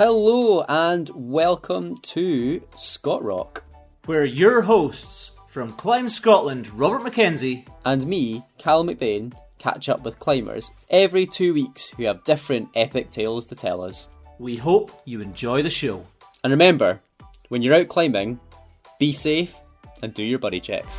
[0.00, 3.64] Hello and welcome to Scott Rock.
[4.06, 10.18] Where your hosts from Climb Scotland, Robert Mackenzie, and me, Cal McBain, catch up with
[10.18, 14.06] climbers every two weeks who have different epic tales to tell us.
[14.38, 16.06] We hope you enjoy the show.
[16.42, 16.98] And remember,
[17.50, 18.40] when you're out climbing,
[18.98, 19.54] be safe
[20.00, 20.96] and do your buddy checks.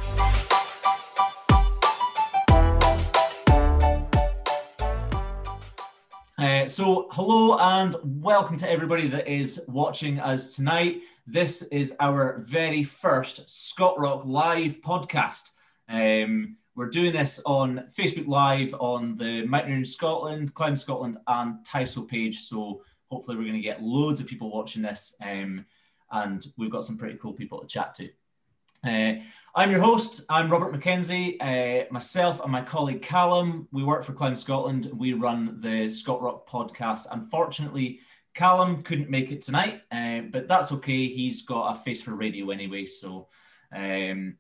[6.41, 10.99] Uh, so, hello and welcome to everybody that is watching us tonight.
[11.27, 15.51] This is our very first Scott Rock Live podcast.
[15.87, 22.07] Um, we're doing this on Facebook Live on the Mountaineering Scotland, Climb Scotland, and Tiso
[22.07, 22.39] page.
[22.39, 22.81] So,
[23.11, 25.63] hopefully, we're going to get loads of people watching this, um,
[26.11, 28.09] and we've got some pretty cool people to chat to.
[28.83, 29.21] Uh,
[29.53, 30.23] I'm your host.
[30.29, 31.37] I'm Robert Mackenzie.
[31.41, 34.89] Uh, myself and my colleague Callum, we work for Climb Scotland.
[34.93, 37.07] We run the Scott Rock podcast.
[37.11, 37.99] Unfortunately,
[38.33, 41.07] Callum couldn't make it tonight, uh, but that's okay.
[41.07, 42.85] He's got a face for radio anyway.
[42.85, 43.27] So
[43.75, 44.37] um,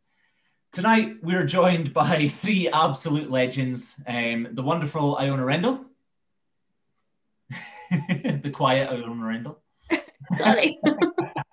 [0.71, 5.85] tonight we're joined by three absolute legends um, the wonderful Iona Rendell,
[7.91, 9.59] the quiet Iona Rendell.
[10.37, 10.79] Sorry.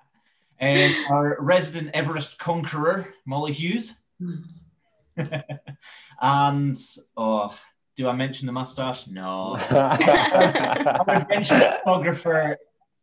[0.58, 3.94] and our resident Everest conqueror, Molly Hughes.
[6.20, 6.76] and
[7.16, 7.58] oh,
[7.96, 9.06] do I mention the mustache?
[9.06, 9.56] No.
[9.70, 12.56] our adventure photographer,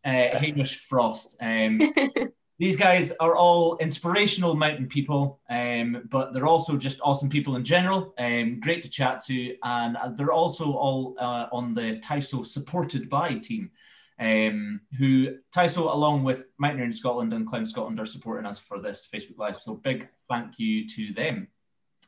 [0.04, 1.38] uh, Hamish Frost.
[1.42, 1.82] Um,
[2.60, 7.64] these guys are all inspirational mountain people, um, but they're also just awesome people in
[7.64, 8.14] general.
[8.18, 13.36] Um, great to chat to, and they're also all uh, on the Tiso supported by
[13.36, 13.72] team
[14.20, 19.08] um, who Tiso, along with Mountaineering Scotland and Climb Scotland, are supporting us for this
[19.12, 19.62] Facebook Live.
[19.62, 21.48] So big thank you to them.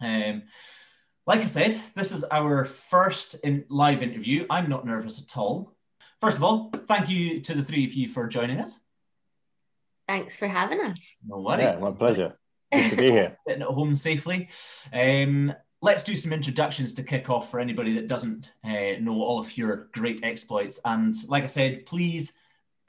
[0.01, 0.43] Um,
[1.25, 4.45] like I said, this is our first in live interview.
[4.49, 5.75] I'm not nervous at all.
[6.21, 8.79] First of all, thank you to the three of you for joining us.
[10.07, 11.17] Thanks for having us.
[11.27, 11.65] No worries.
[11.65, 12.39] Yeah, my pleasure.
[12.71, 13.37] Good to be here.
[13.47, 14.49] Getting at home safely.
[14.93, 19.39] Um, let's do some introductions to kick off for anybody that doesn't uh, know all
[19.39, 20.79] of your great exploits.
[20.85, 22.33] And like I said, please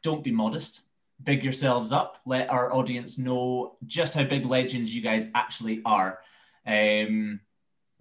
[0.02, 0.82] don't be modest.
[1.22, 2.18] Big yourselves up.
[2.24, 6.20] Let our audience know just how big legends you guys actually are.
[6.66, 7.40] Um,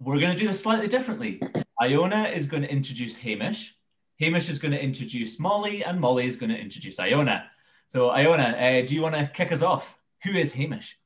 [0.00, 1.42] we're going to do this slightly differently.
[1.82, 3.74] Iona is going to introduce Hamish.
[4.20, 7.50] Hamish is going to introduce Molly, and Molly is going to introduce Iona.
[7.88, 9.96] So, Iona, uh, do you want to kick us off?
[10.24, 10.98] Who is Hamish?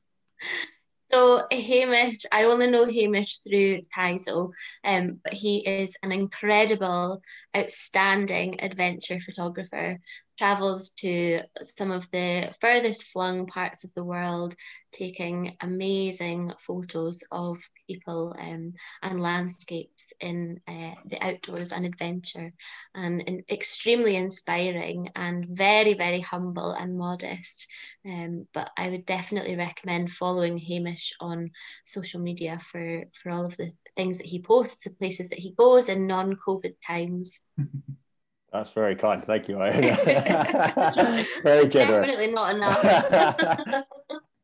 [1.13, 4.49] So Hamish, I only know Hamish through Tiso,
[4.83, 7.21] um, but he is an incredible,
[7.55, 9.99] outstanding adventure photographer
[10.37, 14.55] travels to some of the furthest flung parts of the world,
[14.91, 17.57] taking amazing photos of
[17.87, 22.53] people um, and landscapes in uh, the outdoors and adventure,
[22.95, 27.67] and, and, extremely inspiring and very, very humble and modest.
[28.05, 31.51] Um, but I would definitely recommend following Hamish on
[31.83, 35.51] social media for, for all of the things that he posts, the places that he
[35.51, 37.41] goes in non COVID times.
[38.53, 39.23] That's very kind.
[39.25, 39.55] Thank you,
[41.43, 42.05] very generous.
[42.05, 42.85] Definitely not enough.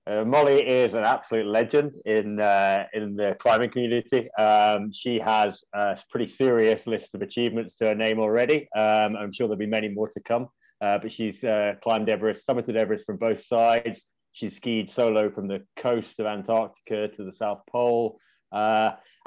[0.08, 4.28] uh, Molly is an absolute legend in uh, in the climbing community.
[4.34, 8.68] Um, she has a pretty serious list of achievements to her name already.
[8.76, 10.48] Um, I'm sure there'll be many more to come.
[10.82, 14.02] Uh, but she's uh, climbed Everest, summited Everest from both sides.
[14.32, 18.18] She's skied solo from the coast of Antarctica to the South Pole.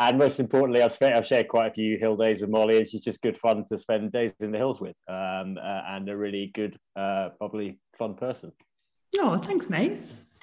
[0.08, 2.88] And most importantly, I've, spent, I've shared quite a few hill days with Molly, and
[2.88, 6.16] she's just good fun to spend days in the hills with, um, uh, and a
[6.16, 8.50] really good, uh, probably fun person.
[9.18, 10.00] Oh, thanks, mate.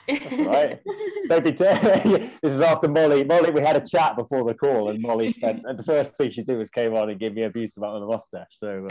[0.08, 0.80] That's right.
[1.26, 3.24] Maybe this is after Molly.
[3.26, 5.64] Molly, we had a chat before the call, and Molly spent.
[5.66, 8.06] And the first thing she did was came on and give me abuse about the
[8.06, 8.48] mustache.
[8.60, 8.88] So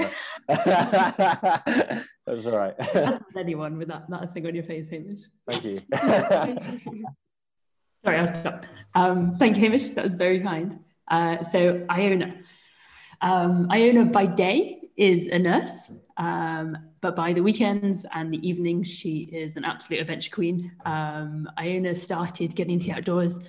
[0.49, 2.75] uh, that's all right.
[2.79, 5.21] That's not anyone with that, that thing on your face, Hamish.
[5.47, 5.81] Thank you.
[8.09, 8.65] Sorry, I was stuck.
[8.95, 9.91] Um, thank you, Hamish.
[9.91, 10.81] That was very kind.
[11.09, 12.37] Uh, so Iona.
[13.21, 18.89] Um, Iona by day is a nurse, um, but by the weekends and the evenings,
[18.89, 20.73] she is an absolute adventure queen.
[20.87, 23.41] Um, Iona started getting into the outdoors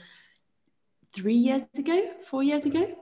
[1.14, 2.94] three years ago, four years ago,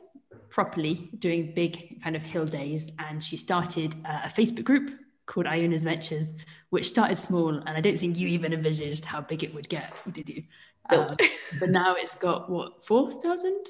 [0.51, 2.88] properly doing big kind of hill days.
[3.00, 4.92] And she started uh, a Facebook group
[5.25, 6.33] called Iona's Ventures,
[6.69, 7.50] which started small.
[7.50, 10.44] And I don't think you even envisaged how big it would get, did you?
[10.89, 11.16] Um,
[11.60, 13.66] but now it's got what four thousand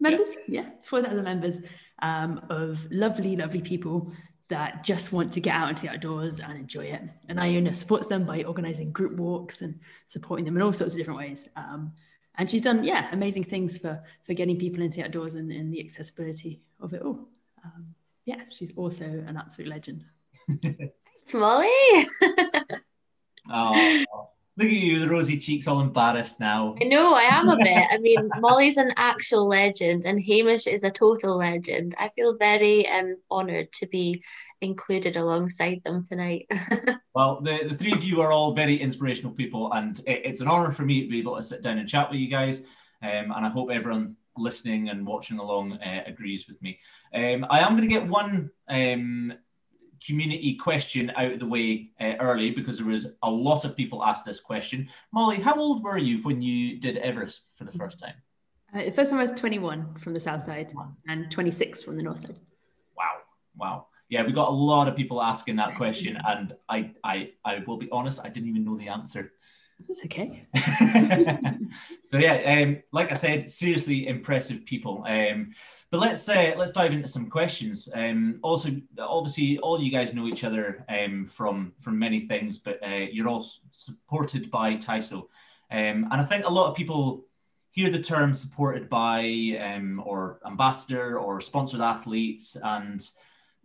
[0.00, 0.34] members?
[0.48, 1.60] Yeah, yeah four thousand members
[2.02, 4.12] um, of lovely, lovely people
[4.48, 7.02] that just want to get out into the outdoors and enjoy it.
[7.28, 10.98] And Iona supports them by organizing group walks and supporting them in all sorts of
[10.98, 11.48] different ways.
[11.56, 11.92] Um,
[12.36, 15.72] and she's done, yeah, amazing things for for getting people into the outdoors and, and
[15.72, 17.28] the accessibility of it all.
[17.64, 17.94] Um,
[18.26, 20.04] yeah, she's also an absolute legend.
[21.24, 21.68] It's Molly.
[23.50, 24.04] oh,
[24.56, 26.76] look at you, the rosy cheeks, all embarrassed now.
[26.80, 27.86] I know, I am a bit.
[27.90, 31.94] I mean, Molly's an actual legend, and Hamish is a total legend.
[31.98, 34.22] I feel very um, honoured to be
[34.60, 36.46] included alongside them tonight.
[37.14, 40.48] well, the, the three of you are all very inspirational people, and it, it's an
[40.48, 42.60] honour for me to be able to sit down and chat with you guys.
[43.02, 46.78] Um, and I hope everyone listening and watching along uh, agrees with me.
[47.12, 49.34] Um, I am going to get one um,
[50.04, 54.04] community question out of the way uh, early because there was a lot of people
[54.04, 54.88] asked this question.
[55.12, 58.14] Molly, how old were you when you did Everest for the first time?
[58.74, 60.72] Uh, the first time I was 21 from the south side
[61.08, 62.38] and 26 from the north side.
[62.96, 63.18] Wow,
[63.56, 63.86] wow.
[64.08, 67.78] Yeah, we got a lot of people asking that question, and I, I, I will
[67.78, 69.32] be honest, I didn't even know the answer.
[69.80, 70.46] That's okay.
[72.02, 75.04] so yeah, um, like I said, seriously impressive people.
[75.06, 75.52] Um,
[75.90, 77.88] but let's uh, let's dive into some questions.
[77.92, 82.82] Um, also, obviously, all you guys know each other um, from from many things, but
[82.84, 85.26] uh, you're all supported by Tiso,
[85.70, 87.24] um, and I think a lot of people
[87.70, 93.08] hear the term supported by um, or ambassador or sponsored athletes, and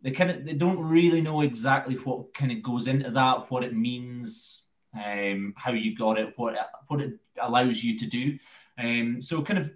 [0.01, 3.63] they kind of they don't really know exactly what kind of goes into that, what
[3.63, 4.63] it means
[4.95, 6.55] um, how you got it, what
[6.87, 8.37] what it allows you to do.
[8.77, 9.71] Um, so kind of,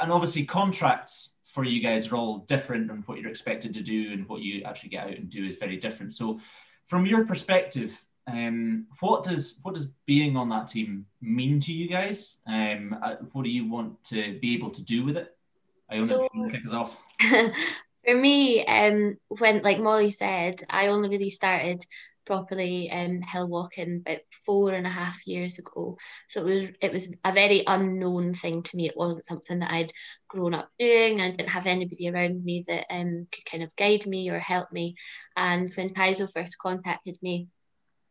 [0.00, 4.12] and obviously contracts for you guys are all different, and what you're expected to do
[4.12, 6.12] and what you actually get out and do is very different.
[6.12, 6.40] So,
[6.86, 11.88] from your perspective, um, what does what does being on that team mean to you
[11.88, 12.38] guys?
[12.46, 15.34] Um, uh, what do you want to be able to do with it?
[15.90, 16.96] I so, kick us off.
[17.20, 21.82] for me, um, when like Molly said, I only really started
[22.28, 25.96] properly um, hill walking about four and a half years ago.
[26.28, 28.86] So it was it was a very unknown thing to me.
[28.86, 29.92] It wasn't something that I'd
[30.28, 31.20] grown up doing.
[31.20, 34.70] I didn't have anybody around me that um, could kind of guide me or help
[34.70, 34.94] me.
[35.36, 37.48] And when Tiso first contacted me,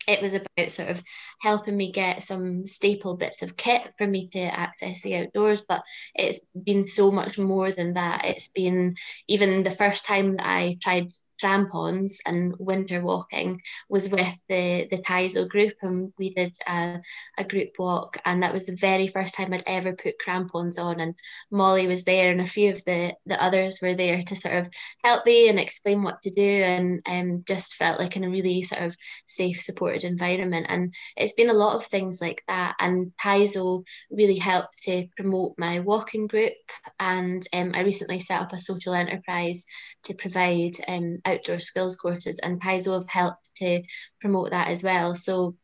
[0.07, 1.03] it was about sort of
[1.41, 5.63] helping me get some staple bits of kit for me to access the outdoors.
[5.67, 5.83] But
[6.15, 8.25] it's been so much more than that.
[8.25, 8.95] It's been
[9.27, 14.97] even the first time that I tried crampons and winter walking was with the the
[14.97, 16.99] Tiso group and we did a,
[17.37, 20.99] a group walk and that was the very first time I'd ever put crampons on
[20.99, 21.15] and
[21.51, 24.69] Molly was there and a few of the the others were there to sort of
[25.03, 28.61] help me and explain what to do and um, just felt like in a really
[28.61, 28.95] sort of
[29.27, 30.67] safe supported environment.
[30.69, 35.53] And it's been a lot of things like that and Tiso really helped to promote
[35.57, 36.53] my walking group
[36.99, 39.65] and um, I recently set up a social enterprise
[40.03, 43.83] to provide um, outdoor skills courses, and Tiso have helped to
[44.21, 45.15] promote that as well.
[45.15, 45.55] So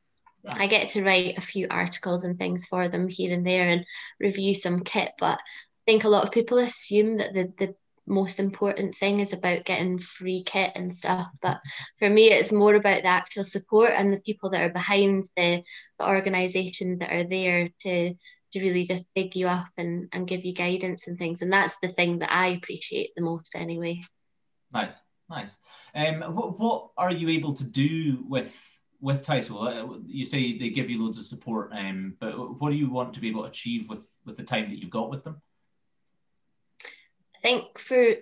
[0.48, 3.86] I get to write a few articles and things for them here and there and
[4.20, 5.12] review some kit.
[5.18, 7.76] But I think a lot of people assume that the, the
[8.06, 11.28] most important thing is about getting free kit and stuff.
[11.42, 11.62] But
[12.00, 15.64] for me, it's more about the actual support and the people that are behind the,
[15.98, 18.16] the organisation that are there to
[18.54, 21.42] to really just big you up and, and give you guidance and things.
[21.42, 24.04] And that's the thing that I appreciate the most anyway.
[24.72, 24.96] Nice.
[25.34, 25.58] Nice.
[25.96, 28.56] Um, what, what are you able to do with
[29.02, 29.56] with Tiso?
[29.56, 33.14] Uh, you say they give you loads of support, um, but what do you want
[33.16, 35.42] to be able to achieve with with the time that you've got with them?
[36.84, 38.16] I think for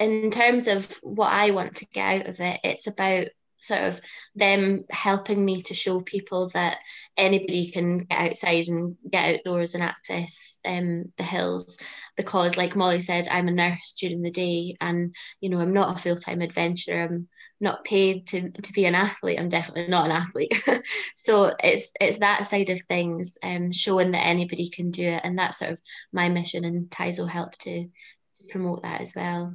[0.00, 3.28] in terms of what I want to get out of it, it's about
[3.60, 4.00] sort of
[4.34, 6.78] them helping me to show people that
[7.16, 11.78] anybody can get outside and get outdoors and access um, the hills.
[12.16, 15.96] Because like molly said i'm a nurse during the day and you know i'm not
[15.96, 17.02] a full-time adventurer.
[17.02, 17.28] I'm
[17.60, 19.38] not paid to, to be an athlete.
[19.38, 20.62] I'm definitely not an athlete.
[21.14, 25.20] So it's it's that side of things um, showing that anybody can do it.
[25.22, 25.78] And that's sort of
[26.12, 29.54] my mission and Tiso help to, to promote that as well.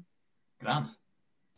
[0.61, 0.89] Grant.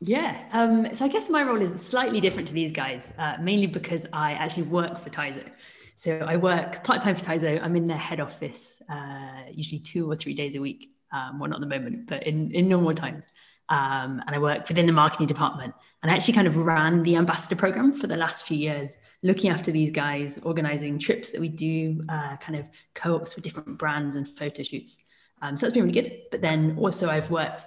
[0.01, 3.67] Yeah, um, so I guess my role is slightly different to these guys, uh, mainly
[3.67, 5.49] because I actually work for Tiso.
[5.95, 7.61] So I work part time for Tiso.
[7.63, 10.89] I'm in their head office, uh, usually two or three days a week.
[11.13, 13.27] Um, well, not at the moment, but in, in normal times.
[13.69, 15.73] Um, and I work within the marketing department.
[16.03, 19.49] And I actually kind of ran the ambassador program for the last few years, looking
[19.49, 23.77] after these guys, organizing trips that we do, uh, kind of co ops with different
[23.77, 24.97] brands and photo shoots.
[25.41, 26.21] Um, so that's been really good.
[26.31, 27.65] But then also, I've worked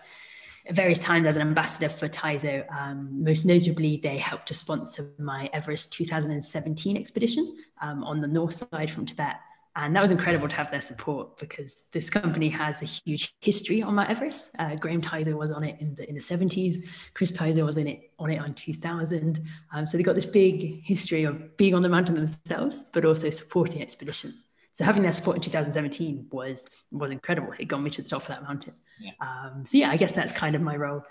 [0.71, 2.65] various times as an ambassador for Tiso.
[2.75, 8.67] Um, most notably, they helped to sponsor my Everest 2017 expedition um, on the north
[8.73, 9.37] side from Tibet.
[9.77, 13.81] And that was incredible to have their support because this company has a huge history
[13.81, 14.51] on Mount Everest.
[14.59, 16.85] Uh, Graham Tiso was on it in the in the 70s.
[17.15, 19.41] Chris Tiso was in it on it on 2000.
[19.73, 23.31] Um, so they got this big history of being on the mountain themselves, but also
[23.31, 24.47] supporting expeditions.
[24.79, 27.53] So having their support in 2017 was was incredible.
[27.59, 28.75] It got me to the top of that mountain.
[29.01, 29.11] Yeah.
[29.21, 31.03] Um, so yeah, I guess that's kind of my role.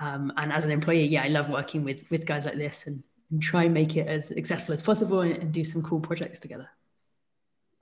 [0.00, 3.04] Um, and as an employee, yeah, I love working with with guys like this and
[3.30, 6.40] and try and make it as accessible as possible and, and do some cool projects
[6.40, 6.68] together.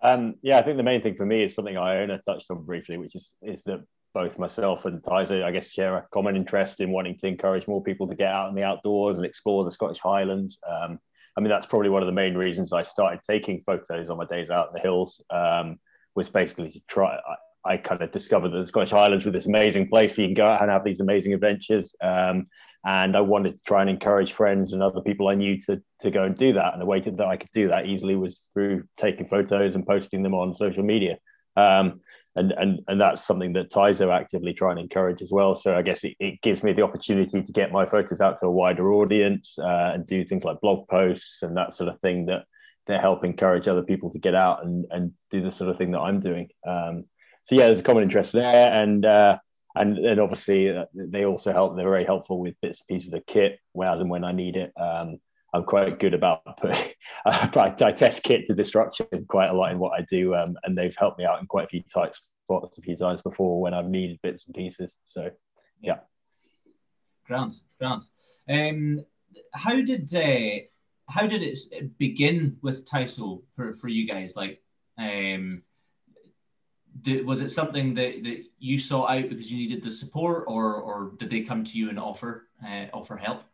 [0.03, 2.99] Um, yeah, I think the main thing for me is something Iona touched on briefly,
[2.99, 6.91] which is is that both myself and Tiso, I guess, share a common interest in
[6.91, 10.01] wanting to encourage more people to get out in the outdoors and explore the Scottish
[10.01, 10.59] Highlands.
[10.69, 11.01] Um,
[11.37, 14.25] I mean, that's probably one of the main reasons I started taking photos on my
[14.25, 15.23] days out in the hills.
[15.31, 15.79] Um,
[16.15, 17.17] was basically to try.
[17.17, 20.29] I, I, kind of discovered that the Scottish Highlands were this amazing place where you
[20.29, 21.95] can go out and have these amazing adventures.
[22.03, 22.47] Um,
[22.87, 26.11] and I wanted to try and encourage friends and other people I knew to to
[26.11, 26.73] go and do that.
[26.73, 30.23] And the way that I could do that easily was through taking photos and posting
[30.23, 31.19] them on social media.
[31.57, 32.01] Um,
[32.37, 35.55] and and and that's something that Tiso actively try and encourage as well.
[35.55, 38.47] So I guess it, it gives me the opportunity to get my photos out to
[38.47, 42.27] a wider audience uh, and do things like blog posts and that sort of thing
[42.27, 42.45] that
[42.87, 45.93] that help encourage other people to get out and and do the sort of thing
[45.93, 46.49] that I'm doing.
[46.67, 47.05] Um,
[47.45, 49.39] so yeah, there's a common interest there, and uh,
[49.75, 51.77] and and obviously uh, they also help.
[51.77, 54.73] They're very helpful with bits and pieces of kit as and when I need it.
[54.81, 55.19] Um,
[55.55, 56.91] I'm quite good about putting,
[57.25, 60.77] I, I test kit to destruction quite a lot in what I do, um, and
[60.77, 63.73] they've helped me out in quite a few tight spots a few times before when
[63.73, 64.95] I've needed bits and pieces.
[65.05, 65.31] So,
[65.81, 65.99] yeah.
[67.27, 68.05] Grant, Grant.
[68.49, 69.05] Um,
[69.53, 70.65] how did uh,
[71.09, 74.37] how did it begin with Tiso for, for you guys?
[74.37, 74.61] Like,
[74.99, 75.63] um,
[77.01, 80.75] did, was it something that, that you saw out because you needed the support, or
[80.75, 83.45] or did they come to you and offer uh, offer help?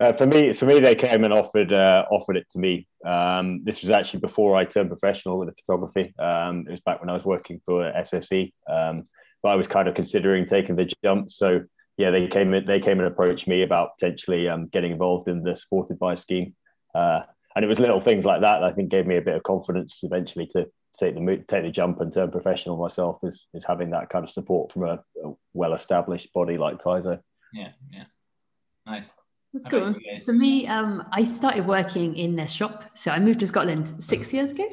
[0.00, 2.86] Uh, for me, for me, they came and offered uh, offered it to me.
[3.04, 6.14] Um, this was actually before I turned professional with the photography.
[6.18, 9.08] Um, it was back when I was working for SSE, um,
[9.42, 11.30] but I was kind of considering taking the jump.
[11.32, 11.62] So
[11.96, 15.56] yeah, they came they came and approached me about potentially um, getting involved in the
[15.56, 16.54] supported by scheme,
[16.94, 17.22] uh,
[17.56, 19.42] and it was little things like that, that I think gave me a bit of
[19.42, 20.68] confidence eventually to
[21.00, 23.18] take the take the jump and turn professional myself.
[23.24, 27.18] Is is having that kind of support from a, a well established body like Tiso.
[27.52, 28.04] Yeah, yeah,
[28.86, 29.10] nice.
[29.52, 29.94] That's cool.
[30.24, 32.84] For me, um, I started working in their shop.
[32.94, 34.66] So I moved to Scotland six years ago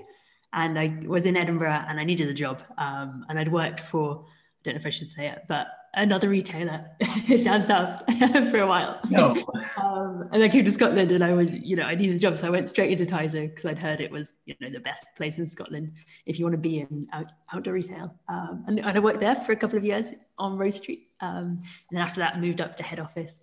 [0.53, 2.62] and I was in Edinburgh and I needed a job.
[2.77, 6.27] Um, and I'd worked for, I don't know if I should say it, but another
[6.27, 6.86] retailer
[7.44, 8.03] down south
[8.51, 9.00] for a while.
[9.10, 9.32] No.
[9.82, 12.38] um, and I came to Scotland and I was, you know, I needed a job.
[12.38, 15.08] So I went straight into Tiso because I'd heard it was, you know, the best
[15.15, 15.94] place in Scotland
[16.25, 18.17] if you want to be in out, outdoor retail.
[18.27, 21.08] Um, and, and, I worked there for a couple of years on Rose Street.
[21.22, 23.39] Um, and then after that, I moved up to head office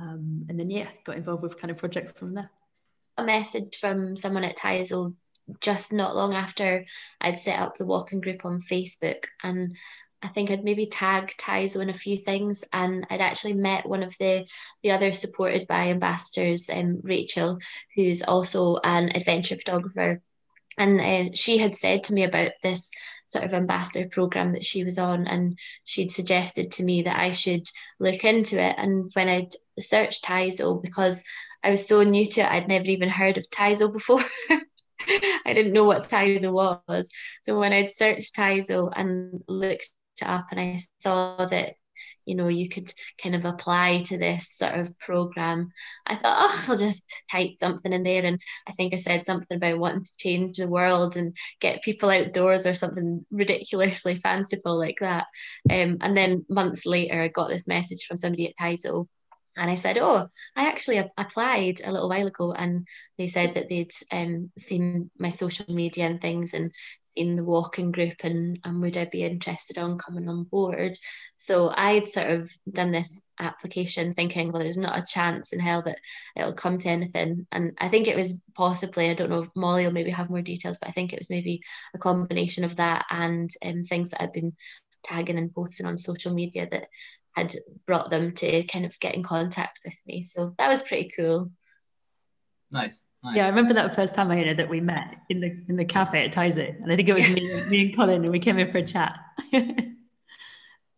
[0.00, 2.50] um, and then yeah, got involved with kind of projects from there.
[3.16, 5.14] A message from someone at Tiso
[5.60, 6.86] just not long after
[7.20, 9.76] I'd set up the walking group on Facebook, and
[10.22, 14.02] I think I'd maybe tagged Tiso in a few things, and I'd actually met one
[14.02, 14.48] of the
[14.82, 17.58] the other supported by ambassadors, um, Rachel,
[17.94, 20.22] who's also an adventure photographer,
[20.78, 22.90] and uh, she had said to me about this
[23.26, 27.30] sort of ambassador program that she was on and she'd suggested to me that I
[27.30, 27.66] should
[27.98, 28.74] look into it.
[28.78, 31.22] And when I'd searched Tiso because
[31.62, 34.22] I was so new to it I'd never even heard of Tiso before.
[35.46, 37.10] I didn't know what Tiso was.
[37.42, 39.90] So when I'd searched Tiso and looked
[40.24, 41.74] up and I saw that
[42.24, 42.92] you know you could
[43.22, 45.72] kind of apply to this sort of program.
[46.06, 49.56] I thought oh i'll just type something in there and i think i said something
[49.56, 54.98] about wanting to change the world and get people outdoors or something ridiculously fanciful like
[55.00, 55.26] that.
[55.70, 59.06] Um, and then months later i got this message from somebody at Tiso
[59.56, 62.86] and I said, "Oh, I actually applied a little while ago," and
[63.18, 66.72] they said that they'd um, seen my social media and things, and
[67.04, 70.96] seen the walking group, and and would I be interested on coming on board?
[71.36, 75.82] So I'd sort of done this application, thinking, well, there's not a chance in hell
[75.82, 75.98] that
[76.36, 77.46] it'll come to anything.
[77.52, 80.78] And I think it was possibly, I don't know, Molly will maybe have more details,
[80.78, 81.60] but I think it was maybe
[81.94, 84.52] a combination of that and um, things that I've been
[85.02, 86.88] tagging and posting on social media that
[87.34, 87.54] had
[87.86, 90.22] brought them to kind of get in contact with me.
[90.22, 91.50] So that was pretty cool.
[92.70, 93.02] Nice.
[93.22, 93.36] Nice.
[93.36, 95.84] Yeah, I remember that first time I know that we met in the in the
[95.86, 98.58] cafe at Tiso, and I think it was me, me and Colin, and we came
[98.58, 99.18] in for a chat,
[99.52, 99.96] and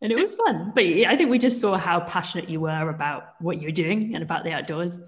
[0.01, 0.73] it was fun.
[0.75, 4.25] But I think we just saw how passionate you were about what you're doing and
[4.25, 4.99] about the outdoors,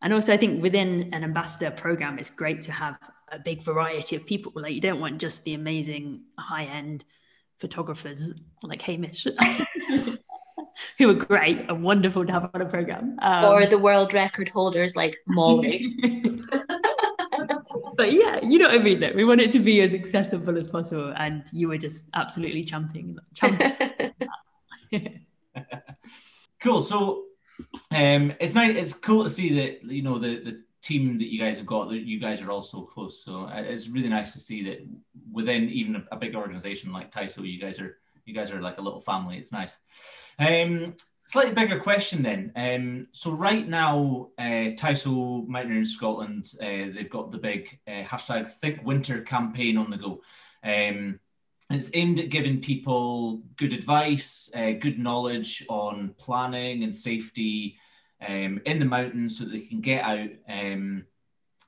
[0.00, 2.96] and also I think within an ambassador program, it's great to have
[3.30, 4.52] a big variety of people.
[4.54, 7.04] Like you don't want just the amazing high end
[7.60, 8.30] photographers
[8.62, 9.26] like Hamish.
[10.98, 13.16] who were great and wonderful to have on a program.
[13.20, 15.96] Um, or the world record holders like Molly.
[17.96, 19.00] but yeah, you know what I mean.
[19.00, 19.12] Though.
[19.14, 23.18] We want it to be as accessible as possible, and you were just absolutely chumping,
[23.34, 23.72] chumping.
[26.60, 26.82] cool.
[26.82, 27.24] So
[27.90, 28.76] um, it's nice.
[28.76, 31.90] It's cool to see that you know the the team that you guys have got.
[31.90, 33.24] That you guys are all so close.
[33.24, 34.86] So uh, it's really nice to see that
[35.32, 38.78] within even a, a big organization like Tiso, you guys are you guys are like
[38.78, 39.38] a little family.
[39.38, 39.78] It's nice.
[40.38, 40.94] Um,
[41.26, 42.52] slightly bigger question then.
[42.56, 48.48] Um, so right now, uh, Tiso Mountaineering Scotland, uh, they've got the big uh, hashtag
[48.48, 50.22] Think Winter campaign on the go.
[50.62, 51.20] Um,
[51.68, 57.76] it's aimed at giving people good advice, uh, good knowledge on planning and safety
[58.26, 61.04] um, in the mountains so that they can get out um,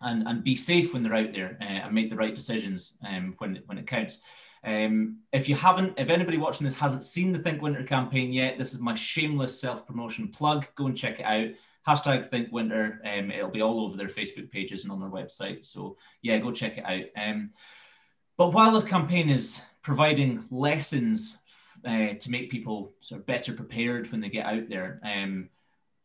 [0.00, 3.35] and, and be safe when they're out there uh, and make the right decisions um,
[3.38, 4.21] when, when it counts.
[4.65, 8.59] Um, if you haven't, if anybody watching this hasn't seen the Think Winter campaign yet,
[8.59, 10.67] this is my shameless self promotion plug.
[10.75, 11.49] Go and check it out.
[11.87, 13.00] Hashtag Think Winter.
[13.05, 15.65] Um, it'll be all over their Facebook pages and on their website.
[15.65, 17.05] So yeah, go check it out.
[17.17, 17.50] Um,
[18.37, 21.38] but while this campaign is providing lessons
[21.85, 25.49] uh, to make people sort of better prepared when they get out there, um,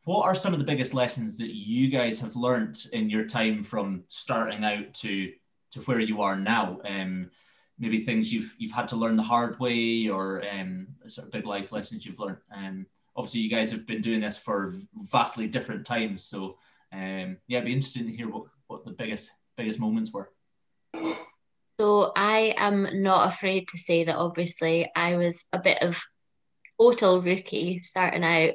[0.06, 3.64] what are some of the biggest lessons that you guys have learned in your time
[3.64, 5.32] from starting out to
[5.72, 6.80] to where you are now?
[6.86, 7.32] Um,
[7.84, 11.46] maybe things you've you've had to learn the hard way or um, sort of big
[11.46, 12.38] life lessons you've learned.
[12.56, 12.86] Um,
[13.16, 14.76] obviously, you guys have been doing this for
[15.12, 16.58] vastly different times, so
[16.92, 20.32] um, yeah, it'd be interesting to hear what, what the biggest biggest moments were.
[21.80, 24.16] So I am not afraid to say that.
[24.16, 26.02] Obviously, I was a bit of
[26.80, 28.54] total rookie starting out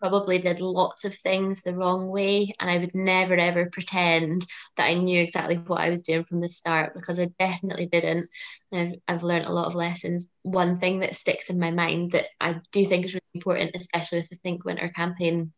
[0.00, 4.44] probably did lots of things the wrong way and I would never ever pretend
[4.76, 8.28] that I knew exactly what I was doing from the start because I definitely didn't.
[8.72, 10.30] I've, I've learned a lot of lessons.
[10.42, 14.18] One thing that sticks in my mind that I do think is really important, especially
[14.18, 15.52] with the Think Winter campaign,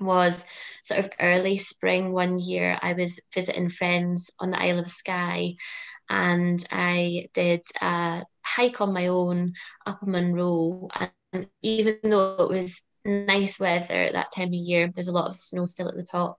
[0.00, 0.44] was
[0.82, 2.78] sort of early spring one year.
[2.82, 5.54] I was visiting friends on the Isle of Skye
[6.08, 9.54] and I did a hike on my own
[9.86, 10.88] up a Munro.
[11.32, 14.90] And even though it was nice weather at that time of year.
[14.92, 16.38] There's a lot of snow still at the top.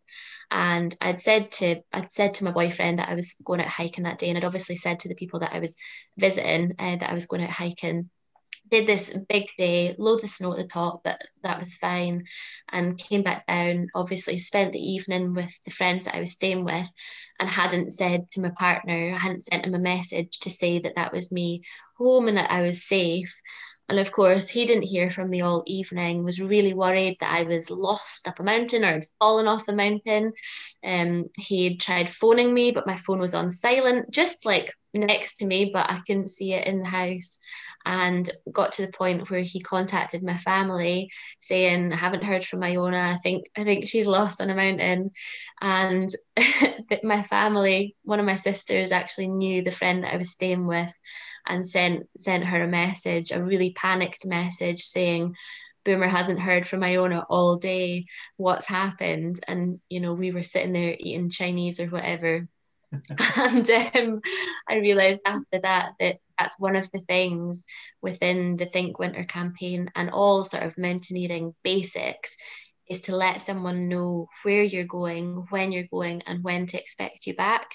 [0.51, 4.03] And I'd said to I'd said to my boyfriend that I was going out hiking
[4.03, 5.75] that day, and I'd obviously said to the people that I was
[6.17, 8.09] visiting uh, that I was going out hiking.
[8.71, 12.25] Did this big day, load the snow at the top, but that was fine.
[12.71, 16.65] And came back down, obviously spent the evening with the friends that I was staying
[16.65, 16.91] with
[17.39, 20.95] and hadn't said to my partner, I hadn't sent him a message to say that
[20.95, 21.61] that was me
[21.97, 23.39] home and that I was safe.
[23.87, 27.43] And of course, he didn't hear from me all evening, was really worried that I
[27.43, 30.33] was lost up a mountain or had fallen off the mountain.
[30.83, 35.45] Um, he tried phoning me, but my phone was on silent, just like next to
[35.45, 37.39] me, but I couldn't see it in the house.
[37.85, 42.63] And got to the point where he contacted my family saying, I haven't heard from
[42.63, 43.11] Iona.
[43.11, 45.11] I think I think she's lost on a mountain.
[45.61, 46.09] And
[47.03, 50.91] my family, one of my sisters actually knew the friend that I was staying with
[51.45, 55.35] and sent sent her a message, a really panicked message saying,
[55.83, 58.05] Boomer hasn't heard from Iona all day.
[58.37, 59.39] What's happened?
[59.47, 62.47] And you know, we were sitting there eating Chinese or whatever.
[63.37, 64.21] and um,
[64.67, 67.65] I realized after that that that's one of the things
[68.01, 72.37] within the Think Winter campaign and all sort of mountaineering basics
[72.89, 77.25] is to let someone know where you're going, when you're going, and when to expect
[77.25, 77.71] you back.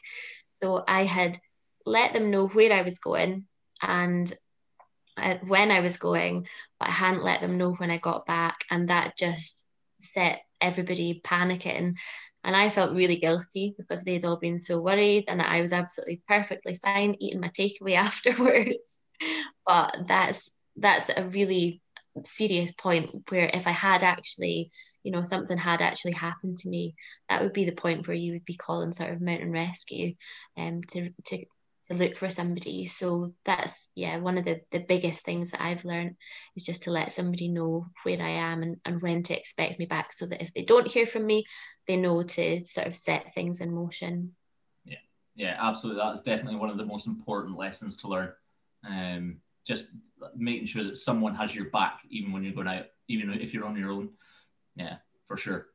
[0.54, 1.36] So I had
[1.84, 3.46] let them know where I was going,
[3.82, 4.32] and
[5.16, 6.46] uh, when I was going,
[6.78, 9.68] but I hadn't let them know when I got back, and that just
[10.00, 11.94] set everybody panicking.
[12.44, 15.72] And I felt really guilty because they'd all been so worried, and that I was
[15.72, 19.00] absolutely perfectly fine eating my takeaway afterwards.
[19.66, 21.82] but that's that's a really
[22.24, 24.70] serious point where if I had actually,
[25.02, 26.94] you know, something had actually happened to me,
[27.28, 30.14] that would be the point where you would be calling sort of mountain rescue
[30.56, 31.44] um, to, to
[31.90, 32.86] to look for somebody.
[32.86, 36.16] So that's yeah, one of the, the biggest things that I've learned
[36.56, 39.86] is just to let somebody know where I am and, and when to expect me
[39.86, 41.44] back so that if they don't hear from me,
[41.88, 44.34] they know to sort of set things in motion.
[44.84, 44.98] Yeah,
[45.34, 46.02] yeah, absolutely.
[46.02, 48.32] That's definitely one of the most important lessons to learn.
[48.88, 49.86] Um, just
[50.36, 53.66] making sure that someone has your back even when you're going out, even if you're
[53.66, 54.10] on your own.
[54.76, 55.66] Yeah, for sure.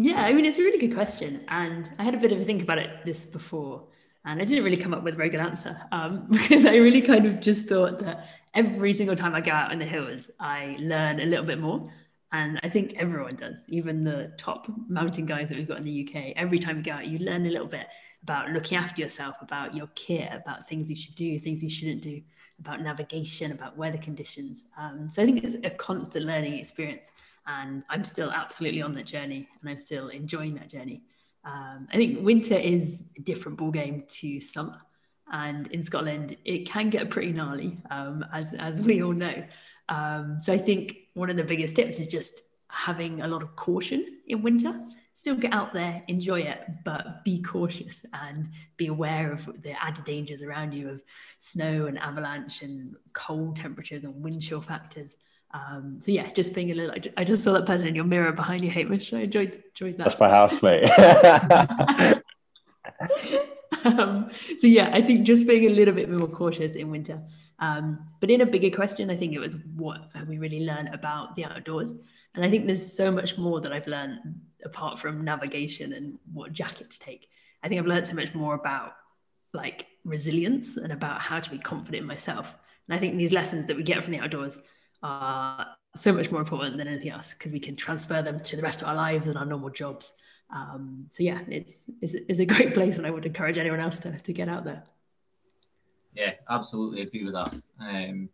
[0.00, 1.44] Yeah, I mean, it's a really good question.
[1.48, 3.87] And I had a bit of a think about it this before.
[4.28, 7.00] And I didn't really come up with a very good answer um, because I really
[7.00, 10.76] kind of just thought that every single time I go out in the hills, I
[10.80, 11.90] learn a little bit more.
[12.30, 16.06] And I think everyone does, even the top mountain guys that we've got in the
[16.06, 16.34] UK.
[16.36, 17.86] Every time you go out, you learn a little bit
[18.22, 22.02] about looking after yourself, about your kit, about things you should do, things you shouldn't
[22.02, 22.20] do,
[22.58, 24.66] about navigation, about weather conditions.
[24.76, 27.12] Um, so I think it's a constant learning experience.
[27.46, 31.00] And I'm still absolutely on that journey and I'm still enjoying that journey.
[31.48, 34.78] Um, I think winter is a different ballgame to summer,
[35.32, 39.42] and in Scotland it can get pretty gnarly, um, as as we all know.
[39.88, 43.56] Um, so I think one of the biggest tips is just having a lot of
[43.56, 44.78] caution in winter.
[45.14, 50.04] Still get out there, enjoy it, but be cautious and be aware of the added
[50.04, 51.02] dangers around you of
[51.38, 55.16] snow and avalanche and cold temperatures and wind chill factors.
[55.52, 56.94] Um, so yeah, just being a little.
[57.16, 59.12] I just saw that person in your mirror behind you, Hamish.
[59.12, 60.04] I enjoyed enjoyed that.
[60.04, 60.90] That's my housemate.
[63.84, 67.22] um, so yeah, I think just being a little bit more cautious in winter.
[67.60, 70.94] Um, but in a bigger question, I think it was what have we really learned
[70.94, 71.94] about the outdoors?
[72.34, 74.18] And I think there's so much more that I've learned
[74.64, 77.28] apart from navigation and what jacket to take.
[77.62, 78.92] I think I've learned so much more about
[79.52, 82.54] like resilience and about how to be confident in myself.
[82.86, 84.60] And I think these lessons that we get from the outdoors
[85.02, 88.62] are so much more important than anything else because we can transfer them to the
[88.62, 90.12] rest of our lives and our normal jobs.
[90.54, 93.98] Um, so yeah, it's, it's, it's a great place, and I would encourage anyone else
[94.00, 94.84] to, to get out there.
[96.14, 97.54] Yeah, absolutely agree with that.
[97.80, 98.30] Um,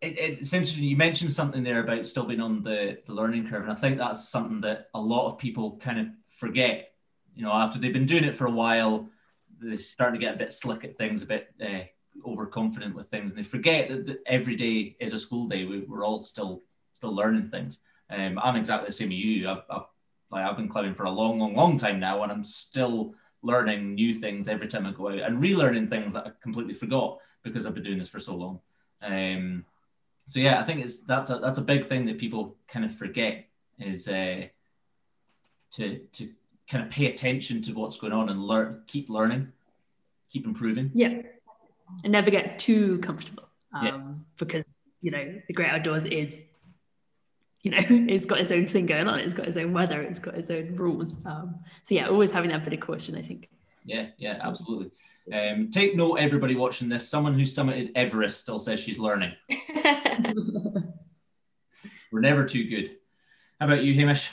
[0.00, 0.84] it, it's interesting.
[0.84, 3.98] You mentioned something there about still being on the, the learning curve, and I think
[3.98, 6.92] that's something that a lot of people kind of forget.
[7.34, 9.08] You know, after they've been doing it for a while,
[9.60, 11.84] they're starting to get a bit slick at things, a bit uh,
[12.26, 15.64] overconfident with things, and they forget that, that every day is a school day.
[15.64, 17.80] We, are all still still learning things.
[18.10, 19.48] Um, I'm exactly the same as you.
[19.48, 19.82] I've, I've,
[20.32, 24.14] I've been climbing for a long, long, long time now, and I'm still learning new
[24.14, 27.74] things every time I go out and relearning things that I completely forgot because I've
[27.74, 28.60] been doing this for so long.
[29.02, 29.64] Um,
[30.26, 32.94] so yeah, I think it's that's a that's a big thing that people kind of
[32.94, 33.46] forget
[33.78, 34.46] is uh,
[35.72, 36.30] to to
[36.70, 39.52] kind of pay attention to what's going on and learn, keep learning,
[40.30, 40.90] keep improving.
[40.94, 41.20] Yeah
[42.02, 44.00] and never get too comfortable um, yeah.
[44.38, 44.64] because
[45.00, 46.44] you know the great outdoors is
[47.62, 49.20] you know it's got its own thing going on.
[49.20, 50.02] It's got its own weather.
[50.02, 51.16] It's got its own rules.
[51.24, 53.48] Um, so yeah always having that bit of caution i think.
[53.84, 54.90] Yeah yeah absolutely.
[55.32, 57.08] Um, take note everybody watching this.
[57.08, 59.32] Someone who summited everest still says she's learning.
[62.12, 62.96] We're never too good.
[63.58, 64.30] How about you hamish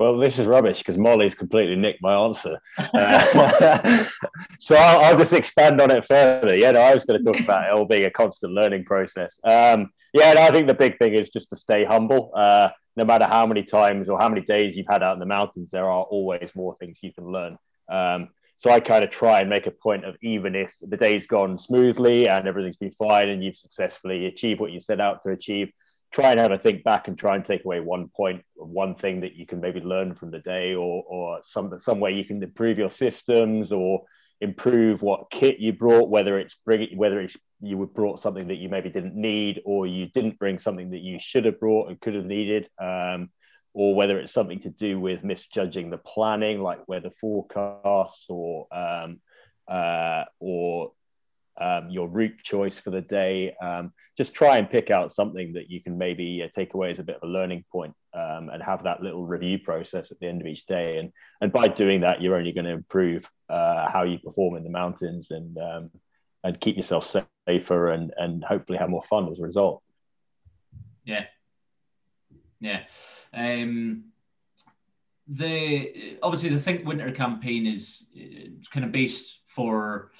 [0.00, 2.58] well, this is rubbish because Molly's completely nicked my answer.
[2.92, 4.04] Uh,
[4.60, 6.56] so I'll, I'll, just expand on it further.
[6.56, 9.38] Yeah, no, I was going to talk about it all being a constant learning process.
[9.44, 12.32] Um, yeah, no, I think the big thing is just to stay humble.
[12.34, 15.26] Uh, no matter how many times or how many days you've had out in the
[15.26, 17.58] mountains, there are always more things you can learn.
[17.90, 21.26] Um, so I kind of try and make a point of even if the day's
[21.26, 25.30] gone smoothly and everything's been fine and you've successfully achieved what you set out to
[25.30, 25.70] achieve,
[26.12, 29.20] try and have a think back and try and take away one point, one thing
[29.20, 32.42] that you can maybe learn from the day, or or some some way you can
[32.42, 34.02] improve your systems or
[34.40, 38.68] improve what kit you brought, whether it's bring whether it's you brought something that you
[38.68, 42.14] maybe didn't need, or you didn't bring something that you should have brought and could
[42.14, 42.68] have needed.
[42.80, 43.30] Um,
[43.72, 49.20] or whether it's something to do with misjudging the planning, like weather forecasts, or um,
[49.68, 50.92] uh, or
[51.60, 53.54] um, your route choice for the day.
[53.62, 56.98] Um, just try and pick out something that you can maybe uh, take away as
[56.98, 60.26] a bit of a learning point, um, and have that little review process at the
[60.26, 60.98] end of each day.
[60.98, 64.64] And and by doing that, you're only going to improve uh, how you perform in
[64.64, 65.90] the mountains and um,
[66.44, 67.14] and keep yourself
[67.46, 69.82] safer and and hopefully have more fun as a result.
[71.04, 71.24] Yeah,
[72.60, 72.84] yeah.
[73.32, 74.04] Um,
[75.26, 80.10] the obviously the Think Winter campaign is uh, kind of based for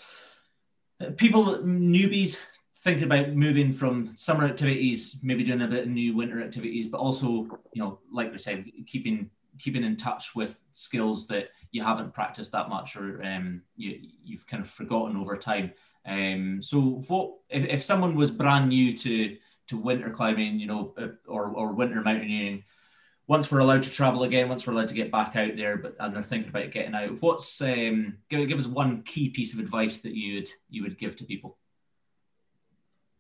[1.17, 2.41] people, newbies,
[2.83, 6.99] thinking about moving from summer activities, maybe doing a bit of new winter activities, but
[6.99, 12.15] also, you know, like we said, keeping keeping in touch with skills that you haven't
[12.15, 15.73] practiced that much or um, you, you've kind of forgotten over time.
[16.07, 19.37] Um, so, what if, if someone was brand new to
[19.69, 22.65] to winter climbing, you know, uh, or or winter mountaineering?
[23.31, 25.95] Once we're allowed to travel again, once we're allowed to get back out there, but
[26.01, 29.61] and they're thinking about getting out, what's um, give, give us one key piece of
[29.61, 31.57] advice that you would you would give to people?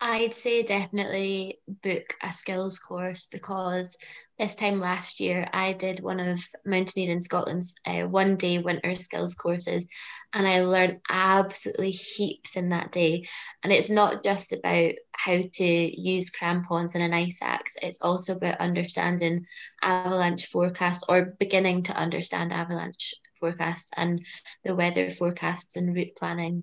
[0.03, 3.99] I'd say definitely book a skills course because
[4.39, 9.35] this time last year I did one of Mountaineering Scotland's uh, one day winter skills
[9.35, 9.89] courses
[10.33, 13.27] and I learned absolutely heaps in that day.
[13.63, 15.65] And it's not just about how to
[16.01, 19.45] use crampons and an ice axe, it's also about understanding
[19.83, 24.25] avalanche forecast or beginning to understand avalanche forecasts and
[24.65, 26.63] the weather forecasts and route planning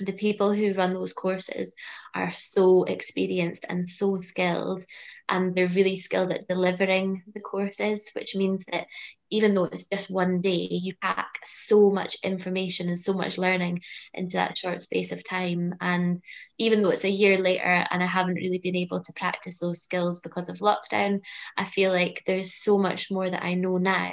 [0.00, 1.74] the people who run those courses
[2.14, 4.84] are so experienced and so skilled
[5.28, 8.86] and they're really skilled at delivering the courses which means that
[9.30, 13.80] even though it's just one day you pack so much information and so much learning
[14.12, 15.74] into that short space of time.
[15.80, 16.20] And
[16.58, 19.82] even though it's a year later and i haven't really been able to practice those
[19.82, 21.20] skills because of lockdown
[21.56, 24.12] i feel like there's so much more that i know now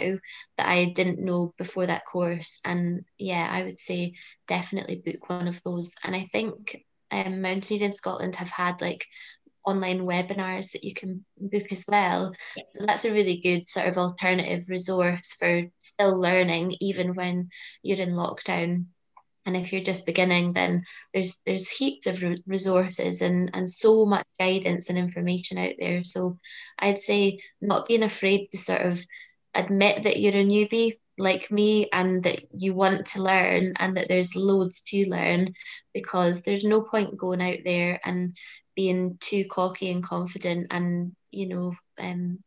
[0.58, 2.60] that i didn't know before that course.
[2.65, 4.13] And yeah i would say
[4.47, 5.95] definitely book one of those.
[6.04, 9.06] And i think um, Mountaineering Scotland have had like
[9.65, 12.34] online webinars that you can book as well.
[12.74, 17.45] So that's a really good sort of alternative resource for still learning, even when
[17.84, 18.86] you're in lockdown.
[19.45, 24.06] and if you're just beginning then there's there's heaps of re- resources and and so
[24.06, 26.38] much guidance and information out there so
[26.80, 29.04] i'd say not being afraid to sort of
[29.56, 34.08] admit that you're a newbie like me and that you want to learn and that
[34.08, 35.54] there's loads to learn
[35.93, 38.36] because there's no point going out there and
[38.82, 42.39] being too cocky and confident and you know um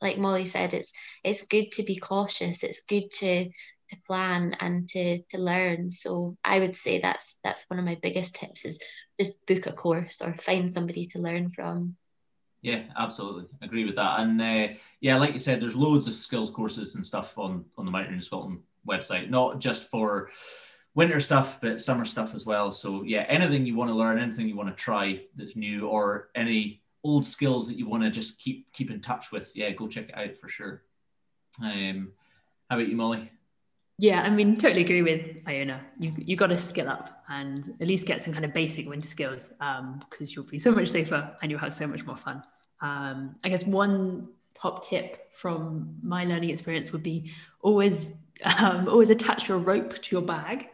[0.00, 0.90] like Molly said it's
[1.22, 3.44] it's good to be cautious it's good to
[3.90, 7.98] to plan and to to learn so I would say that's that's one of my
[8.00, 8.80] biggest tips is
[9.20, 11.96] just book a course or find somebody to learn from
[12.64, 13.46] yeah, absolutely.
[13.60, 14.20] Agree with that.
[14.20, 14.68] And uh,
[15.00, 18.22] yeah, like you said, there's loads of skills courses and stuff on, on the Mountaineering
[18.22, 20.30] Scotland website, not just for
[20.94, 22.70] winter stuff, but summer stuff as well.
[22.70, 26.28] So yeah, anything you want to learn, anything you want to try that's new, or
[26.34, 29.88] any old skills that you want to just keep keep in touch with, yeah, go
[29.88, 30.82] check it out for sure.
[31.62, 32.12] Um,
[32.68, 33.30] how about you, Molly?
[33.98, 35.80] Yeah, I mean, totally agree with Iona.
[35.98, 39.06] You you got to skill up and at least get some kind of basic winter
[39.06, 42.42] skills because um, you'll be so much safer and you'll have so much more fun.
[42.80, 48.14] Um, I guess one top tip from my learning experience would be always
[48.58, 50.68] um, always attach your rope to your bag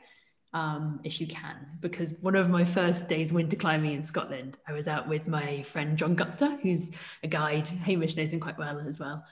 [0.52, 4.72] um, if you can, because one of my first days winter climbing in Scotland, I
[4.72, 6.90] was out with my friend John Gupta, who's
[7.22, 7.68] a guide.
[7.68, 9.24] Hamish knows him quite well as well,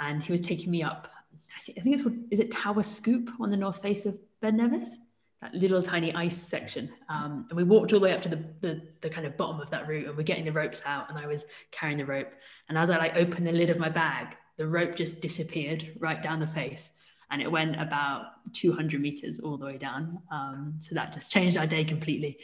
[0.00, 1.08] and he was taking me up
[1.56, 4.18] I think, I think it's called, is it Tower Scoop on the north face of
[4.40, 4.96] Ben Nevis?
[5.40, 6.90] That little tiny ice section.
[7.08, 9.60] Um, and we walked all the way up to the, the, the kind of bottom
[9.60, 12.32] of that route and we're getting the ropes out and I was carrying the rope.
[12.68, 16.22] And as I like opened the lid of my bag, the rope just disappeared right
[16.22, 16.90] down the face
[17.32, 20.20] and it went about 200 meters all the way down.
[20.30, 22.38] Um, so that just changed our day completely.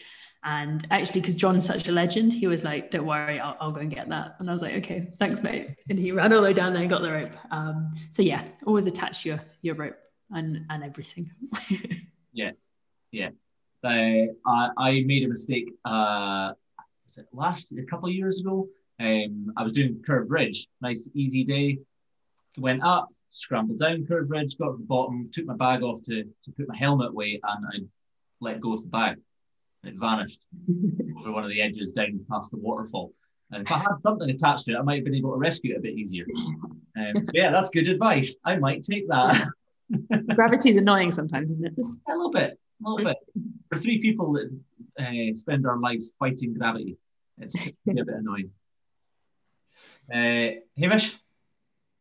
[0.45, 3.81] And actually, because John's such a legend, he was like, "Don't worry, I'll, I'll, go
[3.81, 6.47] and get that." And I was like, "Okay, thanks, mate." And he ran all the
[6.47, 7.35] way down there and got the rope.
[7.51, 9.99] Um, so yeah, always attach your your rope
[10.31, 11.33] and and everything.
[12.33, 12.53] yeah,
[13.11, 13.31] yeah.
[13.85, 15.69] I I made a mistake.
[15.85, 16.53] Uh,
[17.05, 18.69] was it last a couple of years ago?
[19.01, 21.79] Um, I was doing Curved Ridge, nice easy day.
[22.57, 26.25] Went up, scrambled down Curved Ridge, got to the bottom, took my bag off to
[26.25, 27.87] to put my helmet away, and I
[28.41, 29.19] let go of the bag
[29.85, 30.41] it vanished
[31.21, 33.13] over one of the edges down past the waterfall.
[33.51, 35.75] And if I had something attached to it, I might have been able to rescue
[35.75, 36.27] it a bit easier.
[36.99, 38.37] Um, so yeah, that's good advice.
[38.45, 39.49] I might take that.
[40.35, 41.73] Gravity is annoying sometimes, isn't it?
[41.79, 43.17] A little bit, a little bit.
[43.71, 44.51] For three people that
[45.01, 46.99] uh, spend our lives fighting gravity,
[47.39, 48.51] it's a bit annoying.
[50.13, 51.17] Uh, Hamish?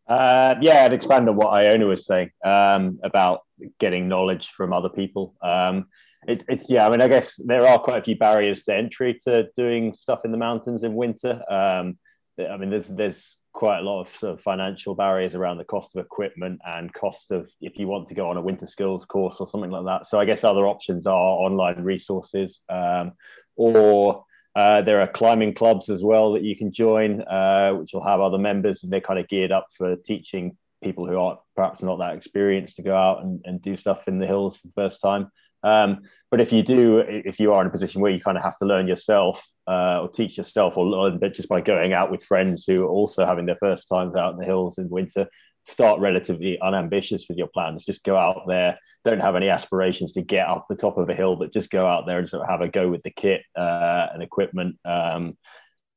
[0.08, 3.42] Uh, yeah, I'd expand on what Iona was saying um, about
[3.80, 5.36] getting knowledge from other people.
[5.42, 5.88] Um,
[6.28, 6.88] it, it's yeah.
[6.88, 10.22] I mean, I guess there are quite a few barriers to entry to doing stuff
[10.26, 11.42] in the mountains in winter.
[11.52, 11.98] Um,
[12.40, 15.96] I mean, there's there's quite a lot of sort of financial barriers around the cost
[15.96, 19.38] of equipment and cost of if you want to go on a winter skills course
[19.40, 20.06] or something like that.
[20.06, 23.14] So I guess other options are online resources, um,
[23.56, 24.24] or
[24.58, 28.20] uh, there are climbing clubs as well that you can join, uh, which will have
[28.20, 32.00] other members, and they're kind of geared up for teaching people who aren't perhaps not
[32.00, 35.00] that experienced to go out and, and do stuff in the hills for the first
[35.00, 35.30] time.
[35.62, 38.44] Um, but if you do, if you are in a position where you kind of
[38.44, 42.24] have to learn yourself uh, or teach yourself or learn just by going out with
[42.24, 45.28] friends who are also having their first times out in the hills in winter,
[45.68, 47.86] start relatively unambitious with your plans.
[47.86, 48.80] Just go out there.
[49.06, 51.86] Don't have any aspirations to get up the top of a hill, but just go
[51.86, 54.78] out there and sort of have a go with the kit uh, and equipment.
[54.86, 55.38] Um,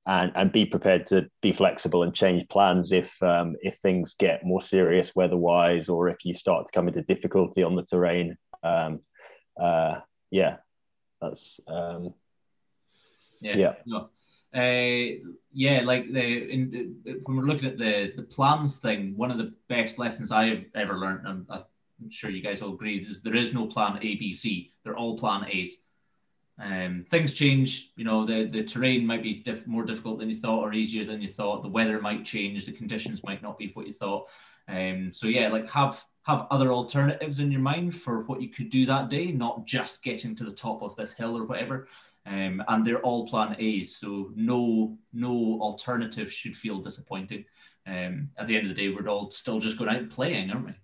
[0.07, 4.45] and, and be prepared to be flexible and change plans if um, if things get
[4.45, 8.37] more serious weather-wise or if you start to come into difficulty on the terrain.
[8.63, 9.01] Um,
[9.61, 10.57] uh, yeah,
[11.21, 12.15] that's um,
[13.41, 13.73] yeah, yeah.
[13.87, 14.09] No.
[14.55, 19.39] Uh, yeah, like the in, when we're looking at the the plans thing, one of
[19.39, 23.37] the best lessons I've ever learned, and I'm sure you guys all agree, is there
[23.37, 24.73] is no plan A, B, C.
[24.83, 25.79] They're all plan A's.
[26.59, 27.93] Um, things change.
[27.97, 31.05] You know, the the terrain might be diff- more difficult than you thought, or easier
[31.05, 31.63] than you thought.
[31.63, 32.67] The weather might change.
[32.67, 34.29] The conditions might not be what you thought.
[34.69, 38.69] Um, so yeah, like have have other alternatives in your mind for what you could
[38.69, 41.89] do that day, not just getting to the top of this hill or whatever.
[42.27, 47.45] Um, and they're all plan A's, so no no alternative should feel disappointing.
[47.87, 50.67] Um, at the end of the day, we're all still just going out playing, aren't
[50.67, 50.75] we?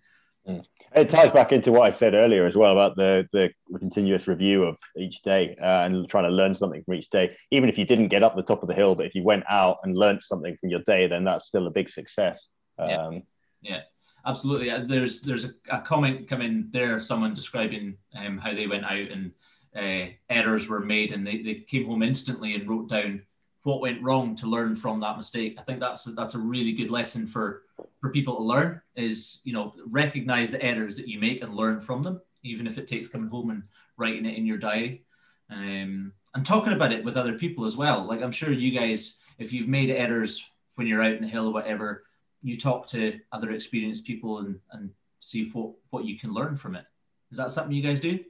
[0.49, 0.66] Mm.
[0.94, 4.64] It ties back into what I said earlier as well about the the continuous review
[4.64, 7.37] of each day uh, and trying to learn something from each day.
[7.51, 9.44] Even if you didn't get up the top of the hill, but if you went
[9.49, 12.46] out and learned something from your day, then that's still a big success.
[12.79, 13.20] Um, yeah.
[13.62, 13.81] yeah
[14.27, 14.70] absolutely.
[14.70, 19.11] Uh, there's there's a, a comment coming there, someone describing um, how they went out
[19.11, 19.33] and
[19.76, 23.22] uh, errors were made, and they, they came home instantly and wrote down
[23.62, 25.56] what went wrong to learn from that mistake.
[25.58, 27.62] I think that's that's a really good lesson for
[28.00, 28.80] for people to learn.
[28.94, 32.20] Is you know recognize the errors that you make and learn from them.
[32.42, 33.64] even if it takes coming home and
[33.96, 35.04] writing it in your diary.
[35.50, 38.04] Um, and talking about it with other people as well.
[38.06, 40.44] Like I'm sure you guys, if you've made errors
[40.76, 42.04] when you're out in the hill or whatever,
[42.42, 46.76] you talk to other experienced people and, and see what, what you can learn from
[46.76, 46.84] it.
[47.32, 48.20] Is that something you guys do?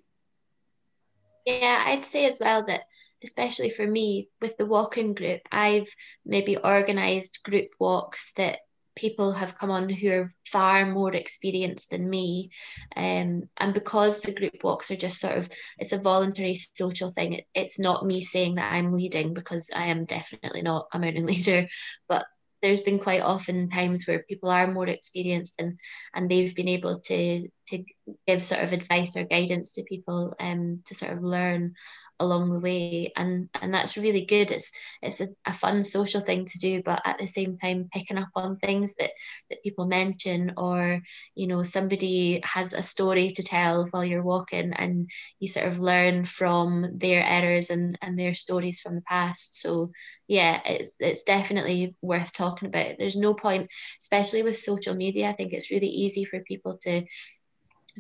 [1.47, 2.85] Yeah, I'd say as well that
[3.25, 5.89] especially for me with the walking group, I've
[6.25, 8.59] maybe organized group walks that
[8.97, 12.51] people have come on who are far more experienced than me.
[12.97, 17.35] Um, and because the group walks are just sort of it's a voluntary social thing
[17.35, 21.27] it, it's not me saying that i'm leading because i am definitely not a mountain
[21.27, 21.69] leader.
[22.09, 22.27] But
[22.63, 25.79] there's been quite often times where people are more experienced and
[26.15, 27.85] and they've been able to to
[28.27, 31.75] give sort of advice or guidance to people um to sort of learn
[32.19, 33.13] along the way.
[33.17, 34.51] And and that's really good.
[34.51, 38.19] It's it's a, a, fun social thing to do but at the same time picking
[38.19, 39.11] up on things that
[39.51, 41.01] that people mention or
[41.35, 45.79] you know somebody has a story to tell while you're walking and you sort of
[45.79, 49.61] learn from their errors and and their stories from the past.
[49.61, 49.91] So
[50.29, 52.97] yeah it's, it's definitely worth talking about.
[52.99, 57.05] There's no point especially with social media i think it's really easy for people to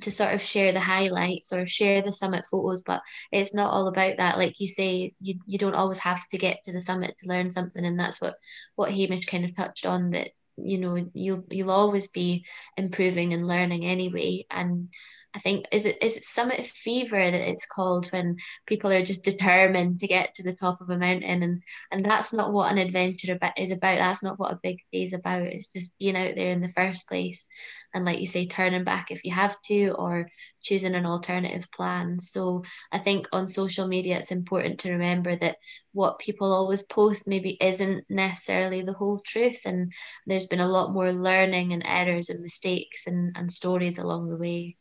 [0.02, 3.88] to sort of share the highlights or share the summit photos but it's not all
[3.88, 4.38] about that.
[4.38, 7.50] Like you say you, you don't always have to get to the summit to learn
[7.50, 8.37] something and that's what
[8.74, 13.46] what hamish kind of touched on that you know you'll you'll always be improving and
[13.46, 14.46] learning anyway.
[14.50, 14.88] And
[15.37, 19.22] I think is it is it summit fever that it's called when people are just
[19.22, 22.79] determined to get to the top of a mountain and and that's not what an
[22.79, 23.99] adventure about is about.
[23.99, 25.42] That's not what a big day is about.
[25.42, 27.49] It's just being out there in the first place
[27.92, 30.31] and like you say turning back if you have to or
[30.62, 32.18] choosing an alternative plan.
[32.18, 35.59] So I think on social media it's important to remember that
[35.92, 39.92] what people always post maybe isn't necessarily the whole truth and
[40.27, 44.38] there's been a lot more learning and errors and mistakes and, and stories along the
[44.38, 44.77] way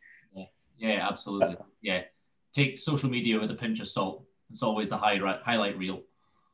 [0.77, 1.57] yeah, absolutely.
[1.81, 2.01] Yeah,
[2.53, 4.23] take social media with a pinch of salt.
[4.49, 6.01] It's always the high, highlight reel.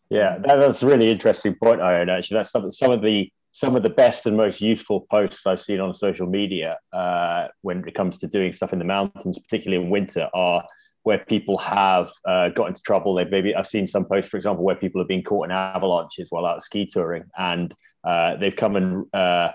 [0.10, 2.18] Yeah, that, that's a really interesting point, Iona.
[2.18, 5.62] Actually, that's some, some of the some of the best and most useful posts I've
[5.62, 9.84] seen on social media uh, when it comes to doing stuff in the mountains, particularly
[9.84, 10.64] in winter, are
[11.04, 13.14] where people have uh, got into trouble.
[13.16, 16.28] They maybe I've seen some posts, for example, where people have been caught in avalanches
[16.30, 19.50] while out ski touring, and uh, they've come and uh,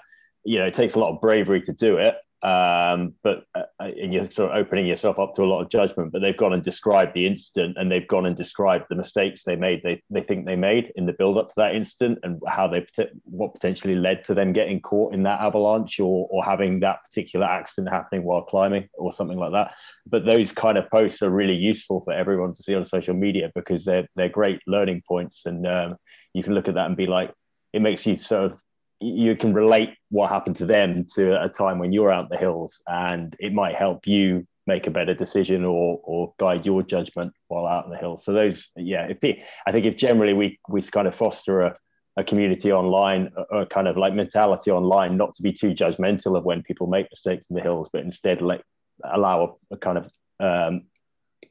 [0.44, 2.14] you know it takes a lot of bravery to do it,
[2.46, 6.12] um, but uh, and you're sort of opening yourself up to a lot of judgment.
[6.12, 9.56] But they've gone and described the incident, and they've gone and described the mistakes they
[9.56, 9.82] made.
[9.82, 12.86] They they think they made in the build up to that incident, and how they
[13.24, 17.46] what potentially led to them getting caught in that avalanche or or having that particular
[17.46, 19.74] accident happening while climbing or something like that.
[20.06, 23.50] But those kind of posts are really useful for everyone to see on social media
[23.56, 25.96] because they're they're great learning points, and um,
[26.32, 27.32] you can look at that and be like,
[27.72, 28.60] it makes you sort of
[29.00, 32.36] you can relate what happened to them to a time when you're out in the
[32.36, 37.32] hills and it might help you make a better decision or or guide your judgment
[37.48, 38.24] while out in the hills.
[38.24, 41.76] So those yeah if it, i think if generally we we kind of foster a,
[42.16, 46.36] a community online a, a, kind of like mentality online not to be too judgmental
[46.36, 48.62] of when people make mistakes in the hills but instead like
[49.04, 50.82] allow a, a kind of um,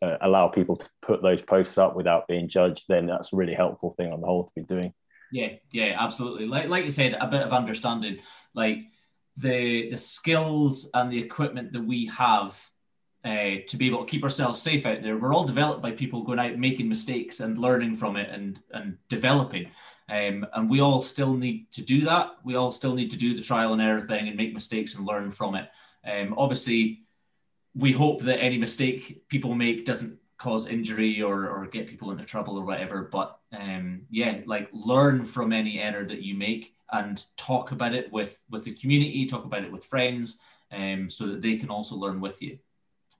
[0.02, 3.54] uh, allow people to put those posts up without being judged then that's a really
[3.54, 4.94] helpful thing on the whole to be doing
[5.36, 6.48] yeah, yeah, absolutely.
[6.48, 8.20] Like like you said, a bit of understanding,
[8.54, 8.80] like
[9.36, 12.58] the the skills and the equipment that we have
[13.26, 15.18] uh, to be able to keep ourselves safe out there.
[15.18, 18.98] We're all developed by people going out making mistakes and learning from it and and
[19.10, 19.72] developing.
[20.08, 22.38] Um, and we all still need to do that.
[22.46, 25.06] We all still need to do the trial and error thing and make mistakes and
[25.06, 25.70] learn from it.
[26.10, 27.02] Um, obviously,
[27.74, 32.26] we hope that any mistake people make doesn't cause injury or, or get people into
[32.26, 33.10] trouble or whatever.
[33.12, 38.12] But um, yeah, like learn from any error that you make and talk about it
[38.12, 40.38] with with the community, talk about it with friends,
[40.72, 42.60] um, so that they can also learn with you.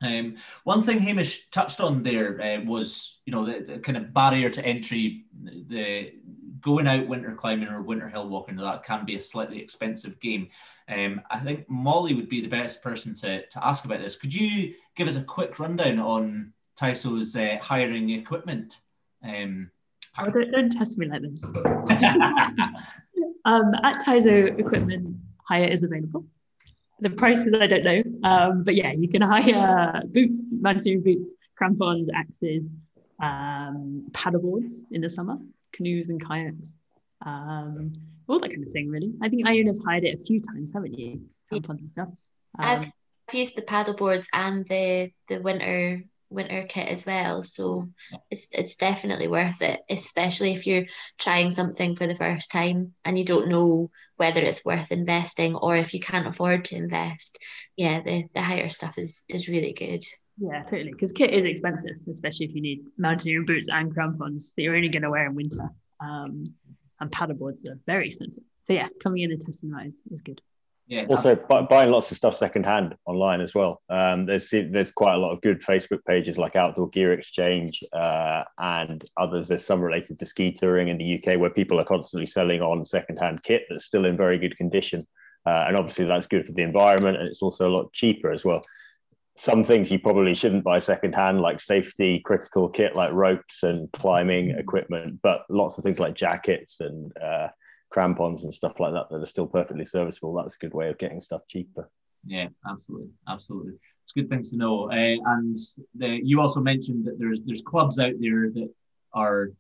[0.02, 4.14] Um, one thing Hamish touched on there uh, was, you know, the, the, kind of
[4.14, 5.26] barrier to entry.
[5.42, 6.14] The
[6.60, 10.50] going out winter climbing or winter hill walking that can be a slightly expensive game.
[10.90, 14.16] Um, I think Molly would be the best person to, to ask about this.
[14.16, 18.82] Could you give us a quick rundown on Tiso's uh, hiring equipment.
[19.24, 19.72] Um,
[20.18, 21.44] oh, don't, don't test me like this.
[23.46, 25.18] um, at Tiso, equipment
[25.48, 26.26] hire is available.
[27.00, 32.10] The prices I don't know, um, but yeah, you can hire boots, mountaineering boots, crampons,
[32.14, 32.64] axes,
[33.20, 35.38] um, paddleboards in the summer,
[35.74, 36.74] canoes and kayaks,
[37.26, 37.92] um,
[38.28, 38.90] all that kind of thing.
[38.90, 41.22] Really, I think Iona's hired it a few times, haven't you?
[41.50, 42.10] Crampons and stuff.
[42.58, 42.92] I've um,
[43.34, 47.42] used the paddleboards and the the winter winter kit as well.
[47.42, 47.90] So
[48.30, 50.86] it's it's definitely worth it, especially if you're
[51.18, 55.76] trying something for the first time and you don't know whether it's worth investing or
[55.76, 57.40] if you can't afford to invest.
[57.76, 60.04] Yeah, the, the hire stuff is is really good.
[60.38, 60.92] Yeah, totally.
[60.92, 64.90] Because kit is expensive, especially if you need mountaineering boots and crampons that you're only
[64.90, 65.70] going to wear in winter.
[66.02, 66.54] Um,
[67.00, 68.44] and paddleboards are very expensive.
[68.64, 70.42] So yeah, coming in and testing that is, is good.
[70.88, 71.06] Yeah.
[71.10, 73.82] Also, buying lots of stuff secondhand online as well.
[73.90, 78.44] Um, there's there's quite a lot of good Facebook pages like Outdoor Gear Exchange uh,
[78.60, 79.48] and others.
[79.48, 82.86] There's some related to ski touring in the UK where people are constantly selling on
[82.86, 85.08] secondhand kit that's still in very good condition.
[85.48, 88.46] Uh, and obviously, that's good for the environment, and it's also a lot cheaper as
[88.46, 88.64] well.
[89.36, 94.52] Some things you probably shouldn't buy secondhand, like safety critical kit, like ropes and climbing
[94.52, 97.48] equipment, but lots of things like jackets and uh,
[97.96, 100.34] crampons and stuff like that that are still perfectly serviceable.
[100.34, 101.90] That's a good way of getting stuff cheaper.
[102.26, 103.72] Yeah, absolutely, absolutely.
[104.04, 104.92] It's good things to know.
[104.92, 105.56] Uh, and
[105.96, 108.70] the, you also mentioned that there's there's clubs out there that
[109.14, 109.52] are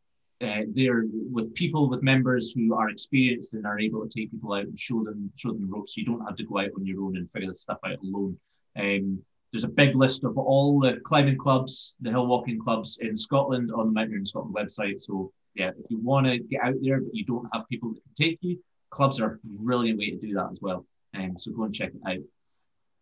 [0.42, 4.52] uh, there with people with members who are experienced and are able to take people
[4.52, 5.96] out and show them show them the ropes.
[5.96, 8.38] You don't have to go out on your own and figure this stuff out alone.
[8.78, 9.24] Um,
[9.54, 13.72] there's a big list of all the climbing clubs, the hill walking clubs in Scotland
[13.72, 15.00] on the Mountaineering Scotland website.
[15.00, 18.01] So yeah, if you want to get out there but you don't have people that
[18.03, 20.86] can take you, clubs are a brilliant way to do that as well.
[21.16, 22.22] Um, so go and check it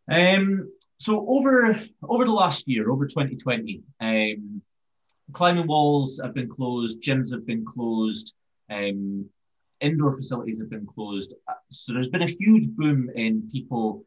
[0.10, 0.38] out.
[0.40, 4.62] Um, so over over the last year, over 2020, um,
[5.32, 8.34] climbing walls have been closed, gyms have been closed,
[8.70, 9.26] um,
[9.82, 11.34] indoor facilities have been closed.
[11.70, 14.06] So there's been a huge boom in people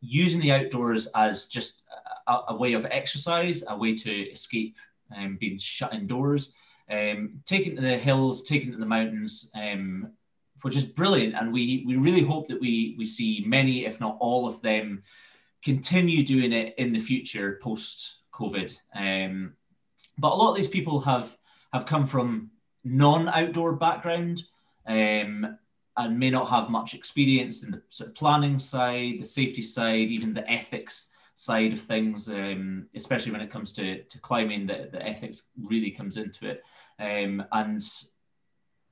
[0.00, 1.82] using the outdoors as just
[2.26, 4.76] a, a way of exercise, a way to escape
[5.14, 6.54] um, being shut indoors
[6.90, 10.12] um, taken to the hills, taken to the mountains, um,
[10.62, 11.34] which is brilliant.
[11.34, 15.02] And we we really hope that we we see many, if not all of them,
[15.62, 18.78] continue doing it in the future post COVID.
[18.94, 19.54] Um,
[20.18, 21.36] but a lot of these people have
[21.72, 22.50] have come from
[22.84, 24.44] non-outdoor background
[24.86, 25.58] um,
[25.96, 30.08] and may not have much experience in the sort of planning side, the safety side,
[30.10, 34.88] even the ethics side of things, um, especially when it comes to, to climbing, the,
[34.92, 36.62] the ethics really comes into it.
[36.98, 37.82] Um, and,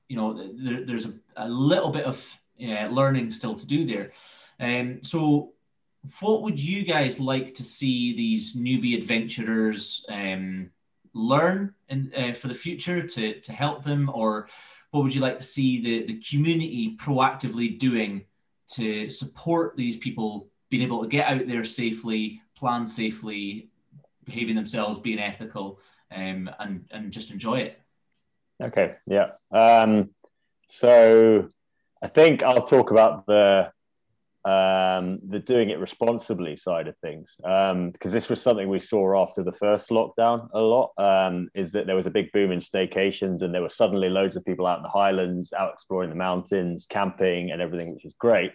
[0.09, 2.25] you know, there, there's a, a, little bit of
[2.57, 4.11] yeah, learning still to do there.
[4.59, 5.53] Um, so,
[6.19, 10.69] what would you guys like to see these newbie adventurers um,
[11.13, 14.11] learn in, uh, for the future to, to help them?
[14.13, 14.49] Or
[14.91, 18.25] what would you like to see the, the community proactively doing
[18.71, 23.69] to support these people being able to get out there safely, plan safely,
[24.25, 25.79] behaving themselves, being ethical,
[26.11, 27.79] um, and and just enjoy it.
[28.59, 29.33] Okay, yeah.
[29.51, 30.09] Um,
[30.67, 31.47] so
[32.01, 33.71] I think I'll talk about the
[34.45, 39.21] um, the doing it responsibly side of things because um, this was something we saw
[39.21, 40.93] after the first lockdown a lot.
[40.97, 44.37] Um, is that there was a big boom in staycations and there were suddenly loads
[44.37, 48.15] of people out in the Highlands, out exploring the mountains, camping, and everything, which was
[48.17, 48.53] great.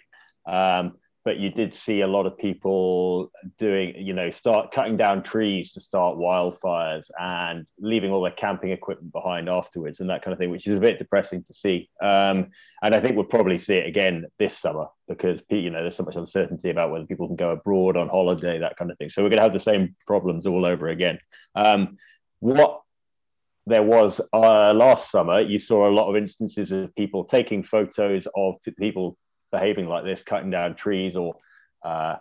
[0.49, 5.23] Um, but you did see a lot of people doing, you know, start cutting down
[5.23, 10.33] trees to start wildfires and leaving all their camping equipment behind afterwards and that kind
[10.33, 11.91] of thing, which is a bit depressing to see.
[12.01, 12.51] Um,
[12.83, 16.05] and I think we'll probably see it again this summer because, you know, there's so
[16.05, 19.11] much uncertainty about whether people can go abroad on holiday, that kind of thing.
[19.11, 21.19] So we're going to have the same problems all over again.
[21.55, 21.99] Um,
[22.41, 22.81] what
[23.67, 28.27] there was uh, last summer, you saw a lot of instances of people taking photos
[28.35, 29.17] of people
[29.51, 31.37] behaving like this, cutting down trees or
[31.85, 32.17] uh,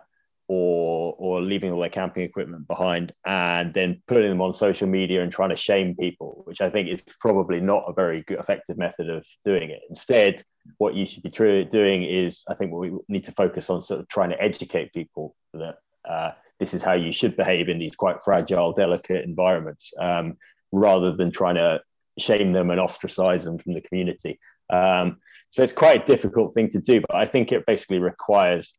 [0.48, 5.22] or or leaving all their camping equipment behind and then putting them on social media
[5.22, 8.78] and trying to shame people, which I think is probably not a very good, effective
[8.78, 9.82] method of doing it.
[9.90, 10.44] Instead,
[10.78, 14.00] what you should be doing is, I think, what we need to focus on sort
[14.00, 17.96] of trying to educate people that uh, this is how you should behave in these
[17.96, 20.38] quite fragile, delicate environments, um,
[20.72, 21.82] rather than trying to
[22.18, 24.40] shame them and ostracize them from the community.
[24.70, 25.18] Um,
[25.50, 28.74] so it's quite a difficult thing to do, but I think it basically requires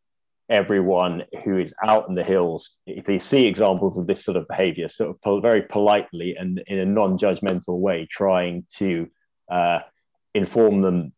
[0.51, 4.49] everyone who is out in the hills, if they see examples of this sort of
[4.49, 9.09] behavior, sort of po- very politely and in a non judgmental way, trying to
[9.51, 9.81] uh,
[10.35, 11.13] inform them,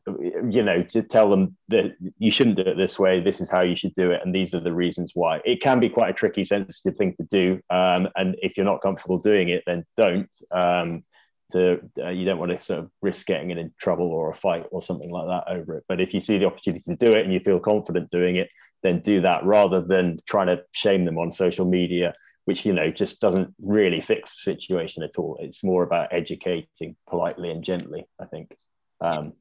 [0.48, 3.60] you know, to tell them that you shouldn't do it this way, this is how
[3.60, 5.40] you should do it, and these are the reasons why.
[5.44, 7.60] It can be quite a tricky, sensitive thing to do.
[7.70, 10.34] Um, and if you're not comfortable doing it, then don't.
[10.50, 11.04] Um,
[11.52, 14.66] to uh, you don't want to sort of risk getting in trouble or a fight
[14.70, 15.84] or something like that over it.
[15.88, 18.48] But if you see the opportunity to do it and you feel confident doing it,
[18.82, 22.90] then do that rather than trying to shame them on social media, which you know
[22.90, 25.38] just doesn't really fix the situation at all.
[25.40, 28.54] It's more about educating politely and gently, I think.
[29.00, 29.34] Um,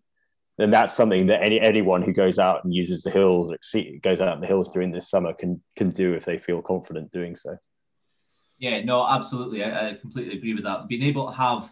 [0.57, 3.53] and that's something that any anyone who goes out and uses the hills,
[4.03, 7.12] goes out in the hills during this summer, can can do if they feel confident
[7.12, 7.57] doing so.
[8.57, 9.64] Yeah, no, absolutely.
[9.64, 10.89] I, I completely agree with that.
[10.89, 11.72] Being able to have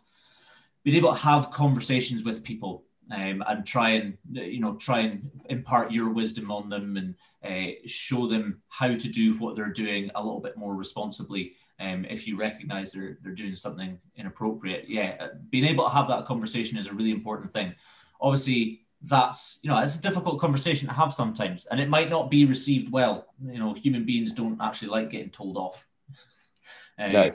[0.88, 5.30] being able to have conversations with people um, and try and you know try and
[5.50, 7.14] impart your wisdom on them and
[7.44, 12.06] uh, show them how to do what they're doing a little bit more responsibly um,
[12.10, 14.86] if you recognize they're, they're doing something inappropriate.
[14.88, 17.76] Yeah, uh, being able to have that conversation is a really important thing.
[18.22, 22.32] Obviously, that's you know it's a difficult conversation to have sometimes and it might not
[22.32, 25.86] be received well you know human beings don't actually like getting told off
[26.98, 27.32] uh, no.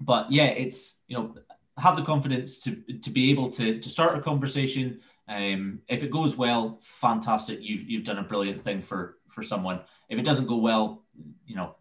[0.00, 1.34] but yeah it's you know
[1.80, 5.00] have the confidence to to be able to to start a conversation.
[5.28, 7.58] Um, if it goes well fantastic.
[7.62, 9.80] You've you've done a brilliant thing for for someone.
[10.08, 11.04] If it doesn't go well
[11.46, 11.74] you know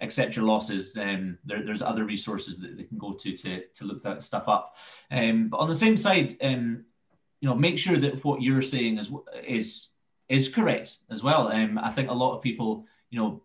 [0.00, 0.96] accept your losses.
[0.96, 4.48] Um, there, there's other resources that they can go to to to look that stuff
[4.48, 4.76] up.
[5.10, 6.84] Um, but on the same side um,
[7.40, 9.10] you know make sure that what you're saying is
[9.46, 9.88] is
[10.30, 11.48] is correct as well.
[11.48, 13.42] Um, I think a lot of people, you know,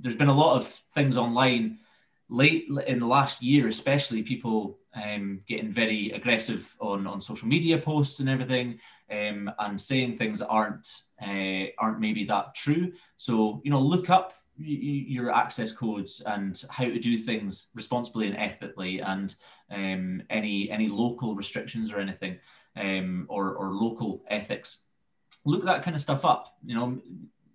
[0.00, 1.80] there's been a lot of things online
[2.28, 7.78] late in the last year, especially people um, getting very aggressive on, on social media
[7.78, 8.78] posts and everything,
[9.10, 10.88] um, and saying things that aren't
[11.22, 12.92] uh, aren't maybe that true.
[13.16, 18.36] So you know, look up your access codes and how to do things responsibly and
[18.36, 19.34] ethically, and
[19.70, 22.38] um, any any local restrictions or anything
[22.76, 24.82] um, or, or local ethics.
[25.44, 26.56] Look that kind of stuff up.
[26.64, 27.00] You know,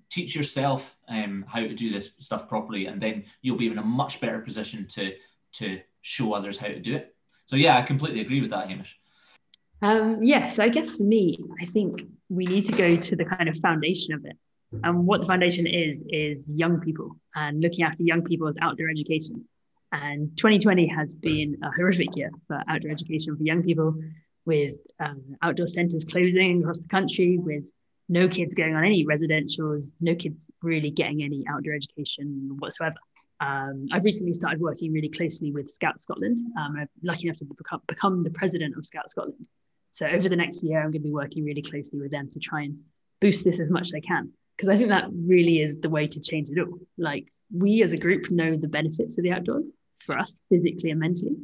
[0.10, 3.84] teach yourself um, how to do this stuff properly, and then you'll be in a
[3.84, 5.14] much better position to
[5.54, 7.16] to show others how to do it.
[7.50, 8.96] So yeah, I completely agree with that, Hamish.
[9.82, 13.50] Um, yes, I guess for me, I think we need to go to the kind
[13.50, 14.38] of foundation of it.
[14.84, 19.46] And what the foundation is, is young people and looking after young people's outdoor education.
[19.92, 23.96] And 2020 has been a horrific year for outdoor education for young people
[24.46, 27.72] with um, outdoor centres closing across the country, with
[28.10, 32.98] no kids going on any residentials, no kids really getting any outdoor education whatsoever.
[33.40, 36.40] Um, I've recently started working really closely with Scout Scotland.
[36.58, 39.48] Um, I'm lucky enough to become, become the president of Scout Scotland.
[39.92, 42.40] So over the next year, I'm going to be working really closely with them to
[42.40, 42.78] try and
[43.22, 44.32] boost this as much as I can.
[44.56, 46.80] Because I think that really is the way to change it all.
[46.98, 49.70] Like we as a group know the benefits of the outdoors
[50.06, 51.36] for us physically and mentally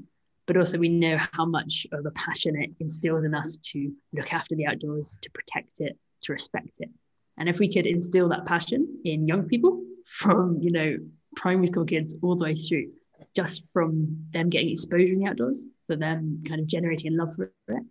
[0.46, 4.34] but also we know how much of a passion it instills in us to look
[4.34, 6.90] after the outdoors, to protect it, to respect it.
[7.38, 10.98] And if we could instill that passion in young people from, you know,
[11.36, 12.92] primary school kids all the way through,
[13.36, 17.36] just from them getting exposure in the outdoors, for them kind of generating a love
[17.36, 17.84] for it,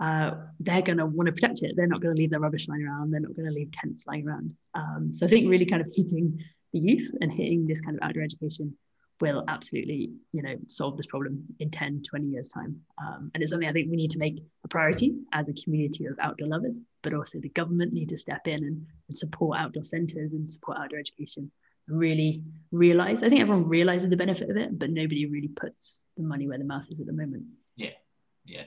[0.00, 1.74] uh, they're going to want to protect it.
[1.76, 3.10] They're not going to leave their rubbish lying around.
[3.10, 4.54] They're not going to leave tents lying around.
[4.74, 6.42] Um, so I think really kind of hitting
[6.72, 8.74] the youth and hitting this kind of outdoor education
[9.20, 13.52] will absolutely you know solve this problem in 10 20 years time um, and it's
[13.52, 16.80] something i think we need to make a priority as a community of outdoor lovers
[17.02, 20.76] but also the government need to step in and, and support outdoor centres and support
[20.78, 21.50] outdoor education
[21.92, 26.22] really realize i think everyone realizes the benefit of it but nobody really puts the
[26.22, 27.44] money where the mouth is at the moment
[27.76, 27.90] yeah
[28.44, 28.64] yeah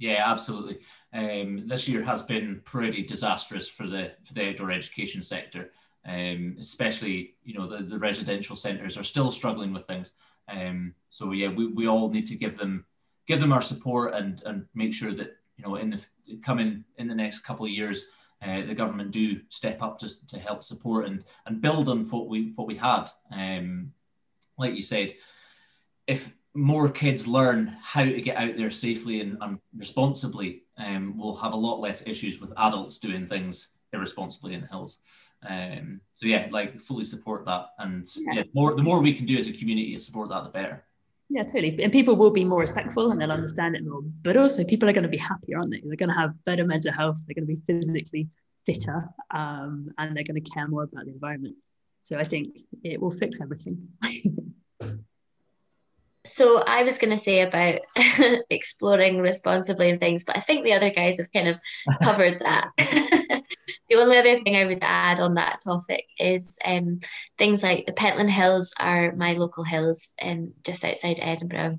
[0.00, 0.78] yeah, absolutely.
[1.12, 5.72] Um, this year has been pretty disastrous for the for the outdoor education sector
[6.08, 10.12] um, especially you know the, the residential centres are still struggling with things.
[10.48, 12.86] Um, so yeah, we, we all need to give them
[13.26, 16.04] give them our support and and make sure that you know in the
[16.42, 18.06] coming in the next couple of years,
[18.42, 22.28] uh, the government do step up to, to help support and and build on what
[22.28, 23.06] we what we had.
[23.32, 23.92] Um,
[24.58, 25.14] like you said,
[26.06, 31.36] if more kids learn how to get out there safely and, and responsibly, um, we'll
[31.36, 34.98] have a lot less issues with adults doing things irresponsibly in the hills.
[35.48, 38.32] Um, so yeah, like fully support that, and yeah.
[38.34, 40.84] yeah, more the more we can do as a community to support that, the better.
[41.30, 41.82] Yeah, totally.
[41.82, 44.00] And people will be more respectful and they'll understand it more.
[44.22, 45.82] But also, people are going to be happier, aren't they?
[45.84, 47.16] They're going to have better mental health.
[47.26, 48.28] They're going to be physically
[48.64, 51.56] fitter, um, and they're going to care more about the environment.
[52.02, 53.88] So I think it will fix everything.
[56.24, 57.80] so I was going to say about
[58.50, 61.60] exploring responsibly and things, but I think the other guys have kind of
[62.02, 62.70] covered that.
[63.88, 67.00] the only other thing I would add on that topic is um,
[67.38, 71.78] things like the Pentland Hills are my local hills um, just outside Edinburgh.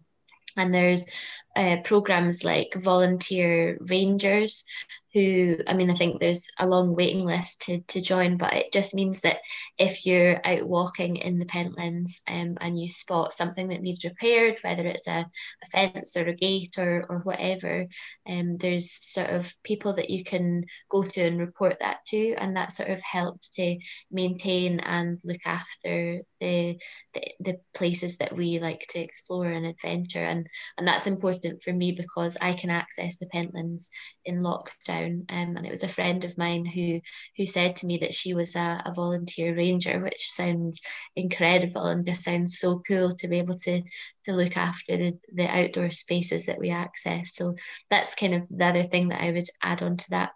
[0.57, 1.09] And there's
[1.55, 4.65] uh, programs like volunteer rangers
[5.13, 8.71] who I mean I think there's a long waiting list to, to join but it
[8.71, 9.37] just means that
[9.77, 14.57] if you're out walking in the Pentlands um, and you spot something that needs repaired
[14.61, 15.25] whether it's a,
[15.63, 17.87] a fence or a gate or, or whatever
[18.27, 22.55] um, there's sort of people that you can go to and report that to and
[22.55, 23.77] that sort of helps to
[24.11, 26.79] maintain and look after the,
[27.13, 30.23] the, the places that we like to explore and adventure.
[30.23, 30.47] And
[30.77, 33.89] and that's important for me because I can access the Pentlands
[34.25, 34.98] in lockdown
[35.29, 37.01] Um, and it was a friend of mine who
[37.37, 40.81] who said to me that she was a, a volunteer ranger, which sounds
[41.15, 43.81] incredible and just sounds so cool to be able to
[44.25, 47.33] to look after the, the outdoor spaces that we access.
[47.35, 47.55] So
[47.89, 50.31] that's kind of the other thing that I would add on to that.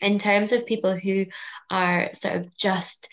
[0.00, 1.26] in terms of people who
[1.70, 3.12] are sort of just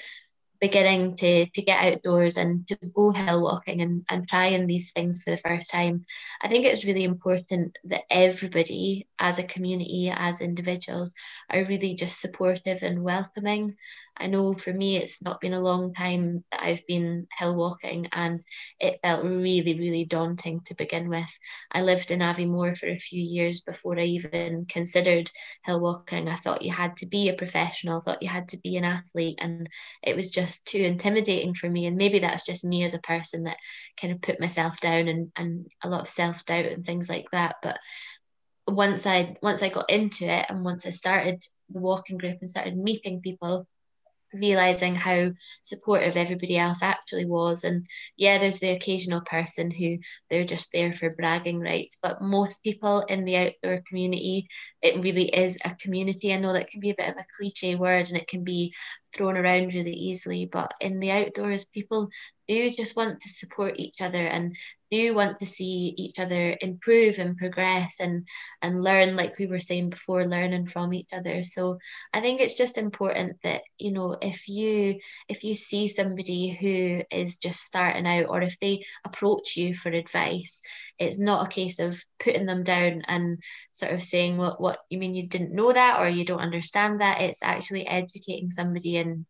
[0.59, 5.23] beginning to to get outdoors and to go hill walking and, and trying these things
[5.23, 6.05] for the first time.
[6.41, 11.13] I think it's really important that everybody as a community as individuals
[11.49, 13.75] are really just supportive and welcoming
[14.19, 18.07] I know for me, it's not been a long time that I've been hill walking,
[18.11, 18.41] and
[18.79, 21.29] it felt really, really daunting to begin with.
[21.71, 25.29] I lived in Aviemore for a few years before I even considered
[25.65, 26.27] hill walking.
[26.27, 28.85] I thought you had to be a professional, I thought you had to be an
[28.85, 29.69] athlete, and
[30.03, 31.85] it was just too intimidating for me.
[31.85, 33.57] And maybe that's just me as a person that
[33.99, 37.27] kind of put myself down and, and a lot of self doubt and things like
[37.31, 37.55] that.
[37.61, 37.79] But
[38.67, 42.49] once I once I got into it and once I started the walking group and
[42.49, 43.67] started meeting people
[44.33, 47.63] realizing how supportive everybody else actually was.
[47.63, 47.85] And
[48.17, 49.97] yeah there's the occasional person who
[50.29, 54.47] they're just there for bragging rights but most people in the outdoor community
[54.81, 56.33] it really is a community.
[56.33, 58.73] I know that can be a bit of a cliche word and it can be
[59.15, 62.09] thrown around really easily but in the outdoors people
[62.47, 64.55] do just want to support each other and
[64.89, 68.27] do want to see each other improve and progress and
[68.61, 71.43] and learn like we were saying before learning from each other.
[71.43, 71.77] So
[72.13, 77.03] i think it's just important that you know if you if you see somebody who
[77.15, 80.61] is just starting out or if they approach you for advice
[80.99, 83.39] it's not a case of putting them down and
[83.71, 87.01] sort of saying what what you mean you didn't know that or you don't understand
[87.01, 87.21] that?
[87.21, 89.25] It's actually educating somebody and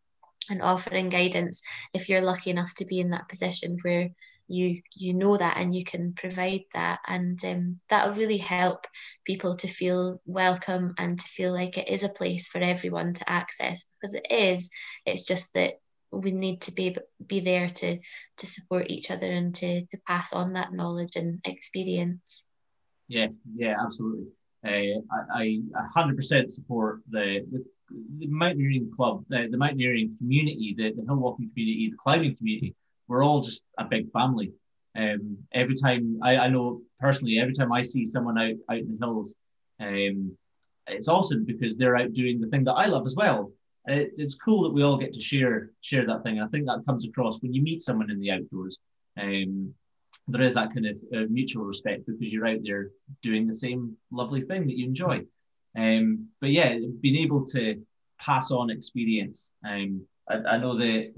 [0.49, 1.61] and offering guidance
[1.93, 4.09] if you're lucky enough to be in that position where
[4.49, 6.99] you you know that and you can provide that.
[7.07, 8.87] And um, that'll really help
[9.23, 13.29] people to feel welcome and to feel like it is a place for everyone to
[13.29, 14.71] access because it is.
[15.05, 15.73] It's just that
[16.11, 16.95] we need to be
[17.25, 17.99] be there to
[18.37, 22.49] to support each other and to to pass on that knowledge and experience
[23.07, 24.25] yeah yeah absolutely
[24.65, 24.99] uh,
[25.33, 31.05] I, I 100% support the, the the mountaineering club, the, the mountaineering community, the, the
[31.05, 32.75] hill walking community, the climbing community,
[33.07, 34.51] we're all just a big family.
[34.95, 38.97] Um, every time I, I know personally, every time I see someone out out in
[38.97, 39.35] the hills,
[39.79, 40.37] um,
[40.87, 43.51] it's awesome because they're out doing the thing that I love as well.
[43.89, 46.39] It, it's cool that we all get to share share that thing.
[46.39, 48.77] I think that comes across when you meet someone in the outdoors.
[49.19, 49.73] Um,
[50.27, 53.97] there is that kind of uh, mutual respect because you're out there doing the same
[54.11, 55.23] lovely thing that you enjoy.
[55.75, 57.81] Um, but yeah, being able to
[58.19, 59.53] pass on experience.
[59.67, 61.11] Um, I, I know the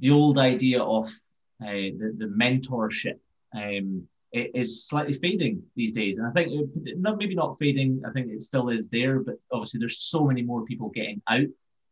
[0.00, 1.08] the old idea of
[1.62, 3.18] uh, the, the mentorship
[3.54, 6.18] um, is slightly fading these days.
[6.18, 8.02] And I think it, not maybe not fading.
[8.06, 11.46] I think it still is there, but obviously there's so many more people getting out.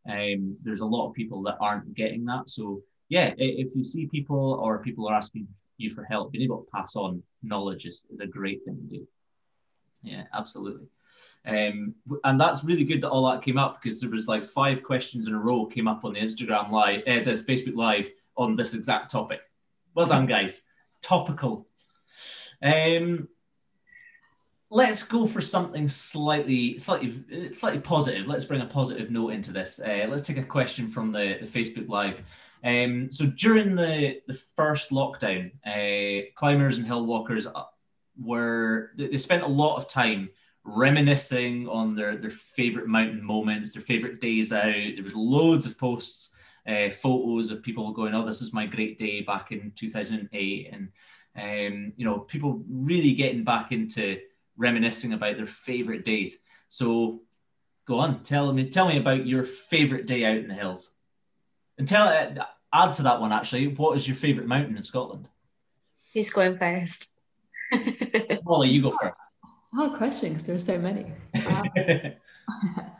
[0.09, 2.49] Um, there's a lot of people that aren't getting that.
[2.49, 5.47] So yeah, if you see people or people are asking
[5.77, 8.97] you for help, being able to pass on knowledge is, is a great thing to
[8.97, 9.07] do.
[10.03, 10.87] Yeah, absolutely.
[11.45, 14.83] Um, and that's really good that all that came up because there was like five
[14.83, 18.55] questions in a row came up on the Instagram live, uh, the Facebook live on
[18.55, 19.41] this exact topic.
[19.93, 20.61] Well done, guys.
[21.01, 21.67] Topical.
[22.61, 23.29] Um,
[24.75, 28.27] let's go for something slightly, slightly, slightly positive.
[28.27, 29.79] Let's bring a positive note into this.
[29.79, 32.19] Uh, let's take a question from the, the Facebook live.
[32.61, 37.63] Um, so during the, the first lockdown, uh, climbers and hill walkers uh,
[38.21, 40.29] were they spent a lot of time
[40.65, 44.73] reminiscing on their, their favorite mountain moments, their favorite days out.
[44.73, 46.31] There was loads of posts,
[46.67, 50.89] uh, photos of people going, "Oh, this is my great day back in 2008," and
[51.37, 54.17] um, you know, people really getting back into
[54.57, 56.37] reminiscing about their favorite days.
[56.67, 57.21] So,
[57.87, 60.91] go on, tell me, tell me about your favorite day out in the hills,
[61.77, 63.67] and tell uh, add to that one actually.
[63.67, 65.29] What is your favorite mountain in Scotland?
[66.13, 67.11] Who's going first?
[68.45, 69.15] Molly, you go first
[69.75, 71.05] hard question because there are so many.
[72.47, 72.91] Um,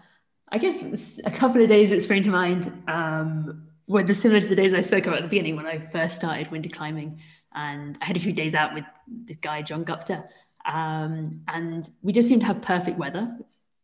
[0.49, 4.55] I guess a couple of days that spring to mind um, were similar to the
[4.55, 7.19] days I spoke about at the beginning when I first started winter climbing.
[7.53, 10.23] And I had a few days out with this guy, John Gupta.
[10.65, 13.37] Um, and we just seemed to have perfect weather.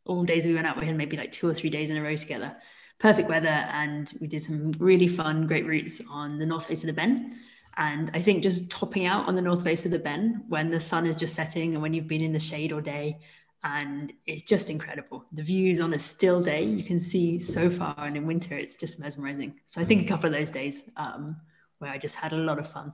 [0.05, 2.01] All days we went out with him, maybe like two or three days in a
[2.01, 2.55] row together.
[2.99, 3.47] Perfect weather.
[3.47, 7.37] And we did some really fun, great routes on the north face of the Ben.
[7.77, 10.79] And I think just topping out on the north face of the Ben when the
[10.79, 13.19] sun is just setting and when you've been in the shade all day,
[13.63, 15.25] and it's just incredible.
[15.31, 18.75] The views on a still day you can see so far, and in winter it's
[18.75, 19.53] just mesmerizing.
[19.67, 21.37] So I think a couple of those days um,
[21.77, 22.91] where I just had a lot of fun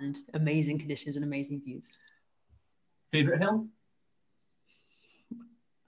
[0.00, 1.90] and amazing conditions and amazing views.
[3.16, 3.66] Favorite hill?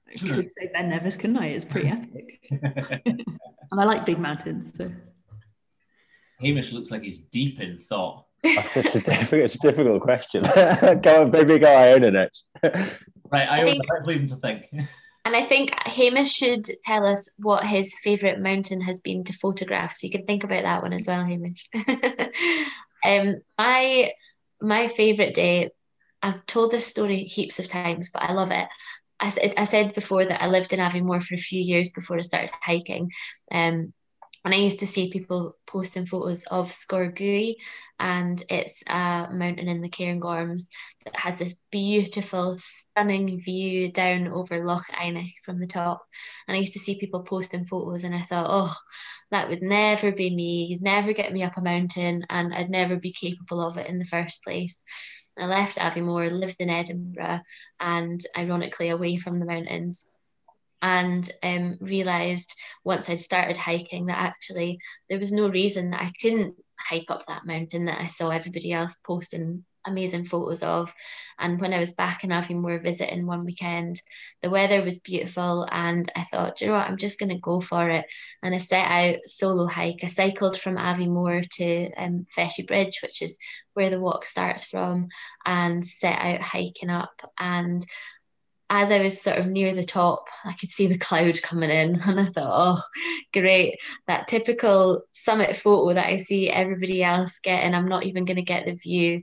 [0.09, 1.49] I could say Ben Nevis, couldn't I?
[1.49, 3.23] It's pretty epic, and
[3.71, 4.73] I like big mountains.
[4.75, 4.91] So
[6.41, 8.25] Hamish looks like he's deep in thought.
[8.43, 10.43] it's, a difficult, it's a difficult question.
[11.03, 12.47] go on, baby, go Iona next.
[12.63, 14.65] right, Iona, let's leave him to think.
[15.27, 19.95] and I think Hamish should tell us what his favourite mountain has been to photograph.
[19.97, 21.69] So you can think about that one as well, Hamish.
[23.05, 24.13] um, my
[24.63, 25.73] my favourite day.
[26.23, 28.69] I've told this story heaps of times, but I love it.
[29.21, 32.19] I said I said before that I lived in Aviemore for a few years before
[32.19, 33.11] I started hiking.
[33.51, 33.93] Um,
[34.45, 37.57] and I used to see people posting photos of Sgòr Gaoith,
[37.99, 40.69] and it's a mountain in the Cairngorms
[41.05, 46.07] that has this beautiful, stunning view down over Loch Einich from the top.
[46.47, 48.75] And I used to see people posting photos, and I thought, oh,
[49.33, 50.67] that would never be me.
[50.67, 53.99] You'd never get me up a mountain, and I'd never be capable of it in
[53.99, 54.85] the first place.
[55.39, 57.41] I left Aviemore, lived in Edinburgh,
[57.81, 60.11] and ironically away from the mountains.
[60.81, 64.79] And um, realized once I'd started hiking that actually
[65.09, 68.73] there was no reason that I couldn't hike up that mountain that I saw everybody
[68.73, 70.95] else posting amazing photos of.
[71.39, 74.01] And when I was back in Aviemore visiting one weekend,
[74.43, 77.61] the weather was beautiful, and I thought, you know what, I'm just going to go
[77.61, 78.07] for it.
[78.43, 80.01] And I set out solo hike.
[80.03, 83.39] I cycled from Aviemore to um, Feshie Bridge, which is
[83.75, 85.09] where the walk starts from,
[85.45, 87.21] and set out hiking up.
[87.39, 87.85] And
[88.71, 92.01] as I was sort of near the top, I could see the cloud coming in,
[92.05, 92.83] and I thought, oh,
[93.33, 93.79] great.
[94.07, 98.43] That typical summit photo that I see everybody else getting, I'm not even going to
[98.43, 99.23] get the view.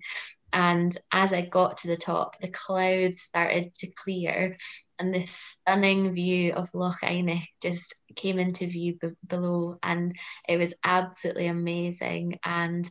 [0.53, 4.57] And as I got to the top, the clouds started to clear,
[4.97, 10.15] and this stunning view of Loch Einich just came into view b- below, and
[10.47, 12.39] it was absolutely amazing.
[12.45, 12.89] And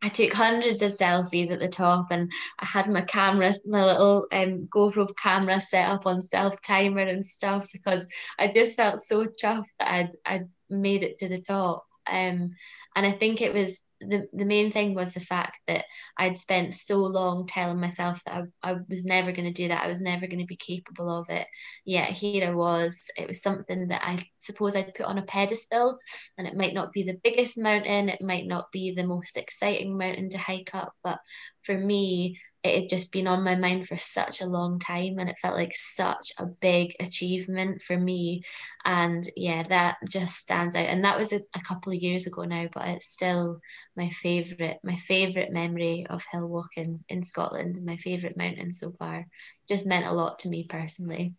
[0.00, 4.26] I took hundreds of selfies at the top and I had my camera, my little
[4.30, 8.06] um, GoPro camera set up on self timer and stuff because
[8.38, 11.84] I just felt so chuffed that I'd, I'd made it to the top.
[12.08, 12.54] Um,
[12.94, 15.84] and I think it was the, the main thing was the fact that
[16.16, 19.82] I'd spent so long telling myself that I, I was never going to do that.
[19.82, 21.46] I was never going to be capable of it.
[21.84, 23.10] Yet here I was.
[23.16, 25.98] It was something that I suppose I'd put on a pedestal,
[26.36, 29.96] and it might not be the biggest mountain, it might not be the most exciting
[29.98, 31.18] mountain to hike up, but
[31.62, 35.28] for me, it had just been on my mind for such a long time and
[35.28, 38.42] it felt like such a big achievement for me
[38.84, 42.42] and yeah that just stands out and that was a, a couple of years ago
[42.44, 43.60] now but it's still
[43.96, 49.26] my favorite my favorite memory of hill walking in scotland my favorite mountain so far
[49.68, 51.34] just meant a lot to me personally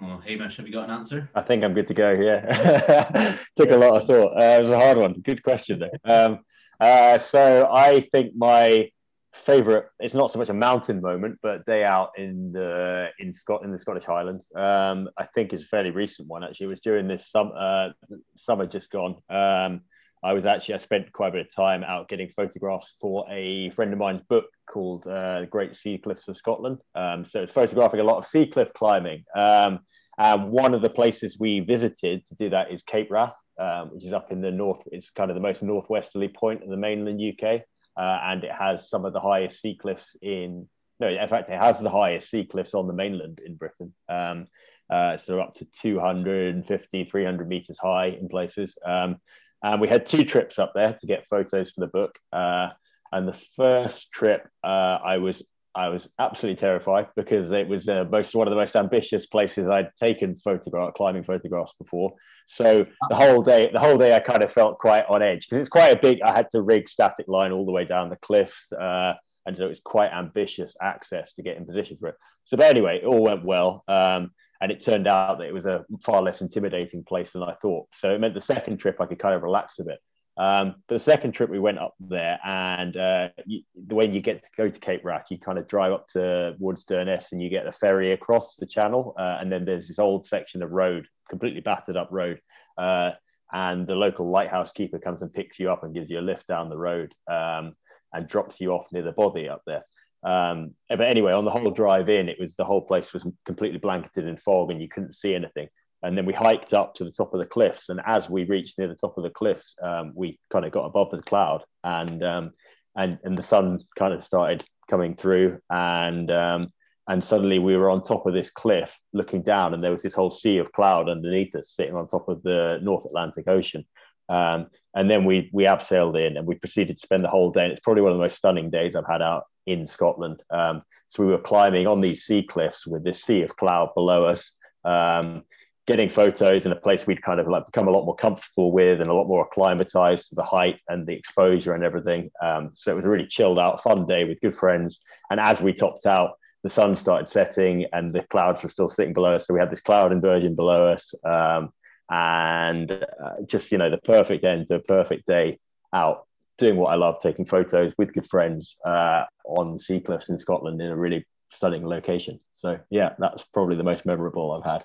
[0.00, 1.28] well, Hamish, have you got an answer?
[1.34, 2.12] I think I'm good to go.
[2.12, 4.40] Yeah, took a lot of thought.
[4.40, 5.20] Uh, it was a hard one.
[5.20, 6.10] Good question though.
[6.10, 6.38] Um,
[6.80, 8.90] uh, so I think my
[9.34, 13.64] favorite it's not so much a mountain moment but day out in the in scott
[13.64, 14.46] in the scottish highlands.
[14.54, 16.66] Um i think is a fairly recent one actually.
[16.66, 17.88] It was during this summer uh,
[18.36, 19.16] summer just gone.
[19.30, 19.80] Um
[20.24, 23.70] i was actually i spent quite a bit of time out getting photographs for a
[23.70, 26.78] friend of mine's book called uh, great sea cliffs of scotland.
[26.94, 29.24] Um so it's photographing a lot of sea cliff climbing.
[29.34, 29.80] Um
[30.18, 34.04] and one of the places we visited to do that is cape wrath um, which
[34.04, 37.20] is up in the north it's kind of the most northwesterly point of the mainland
[37.20, 37.62] uk
[37.96, 40.68] uh, and it has some of the highest sea cliffs in.
[41.00, 43.92] No, in fact, it has the highest sea cliffs on the mainland in Britain.
[44.08, 44.46] Um,
[44.90, 48.76] uh, so up to 250, 300 meters high in places.
[48.84, 49.16] Um,
[49.62, 52.18] and we had two trips up there to get photos for the book.
[52.32, 52.68] Uh,
[53.12, 55.42] and the first trip, uh, I was
[55.74, 59.68] I was absolutely terrified because it was uh, most one of the most ambitious places
[59.68, 62.12] I'd taken photograph climbing photographs before.
[62.46, 65.60] So the whole day, the whole day, I kind of felt quite on edge because
[65.60, 66.20] it's quite a big.
[66.22, 69.14] I had to rig static line all the way down the cliffs, uh,
[69.46, 72.16] and so it was quite ambitious access to get in position for it.
[72.44, 75.66] So, but anyway, it all went well, um, and it turned out that it was
[75.66, 77.88] a far less intimidating place than I thought.
[77.94, 79.98] So it meant the second trip I could kind of relax a bit.
[80.36, 84.42] Um, but the second trip we went up there, and uh, you, when you get
[84.42, 87.64] to go to Cape Wrath, you kind of drive up to Durness and you get
[87.64, 91.60] the ferry across the channel, uh, and then there's this old section of road, completely
[91.60, 92.40] battered up road,
[92.78, 93.10] uh,
[93.52, 96.46] and the local lighthouse keeper comes and picks you up and gives you a lift
[96.46, 97.74] down the road um,
[98.14, 99.84] and drops you off near the body up there.
[100.24, 103.78] Um, but anyway, on the whole drive in, it was the whole place was completely
[103.78, 105.68] blanketed in fog and you couldn't see anything
[106.02, 108.78] and then we hiked up to the top of the cliffs and as we reached
[108.78, 112.22] near the top of the cliffs um, we kind of got above the cloud and
[112.24, 112.50] um,
[112.96, 116.72] and and the sun kind of started coming through and um,
[117.08, 120.14] and suddenly we were on top of this cliff looking down and there was this
[120.14, 123.84] whole sea of cloud underneath us sitting on top of the north atlantic ocean.
[124.28, 127.64] Um, and then we we abseiled in and we proceeded to spend the whole day
[127.64, 130.42] and it's probably one of the most stunning days i've had out in scotland.
[130.50, 134.24] Um, so we were climbing on these sea cliffs with this sea of cloud below
[134.24, 134.52] us.
[134.84, 135.42] Um,
[135.86, 139.00] getting photos in a place we'd kind of like become a lot more comfortable with
[139.00, 142.30] and a lot more acclimatized to the height and the exposure and everything.
[142.40, 145.00] Um, so it was a really chilled out, fun day with good friends.
[145.30, 149.12] And as we topped out, the sun started setting and the clouds were still sitting
[149.12, 149.46] below us.
[149.46, 151.12] So we had this cloud inversion below us.
[151.24, 151.72] Um,
[152.08, 155.58] and uh, just, you know, the perfect end to a perfect day
[155.92, 156.26] out
[156.58, 160.80] doing what I love, taking photos with good friends uh, on sea cliffs in Scotland
[160.80, 162.38] in a really stunning location.
[162.54, 164.84] So yeah, that's probably the most memorable I've had.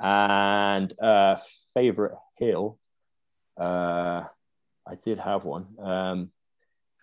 [0.00, 1.36] And uh,
[1.74, 2.78] favorite hill,
[3.60, 4.24] uh,
[4.86, 5.66] I did have one.
[5.78, 6.30] Um,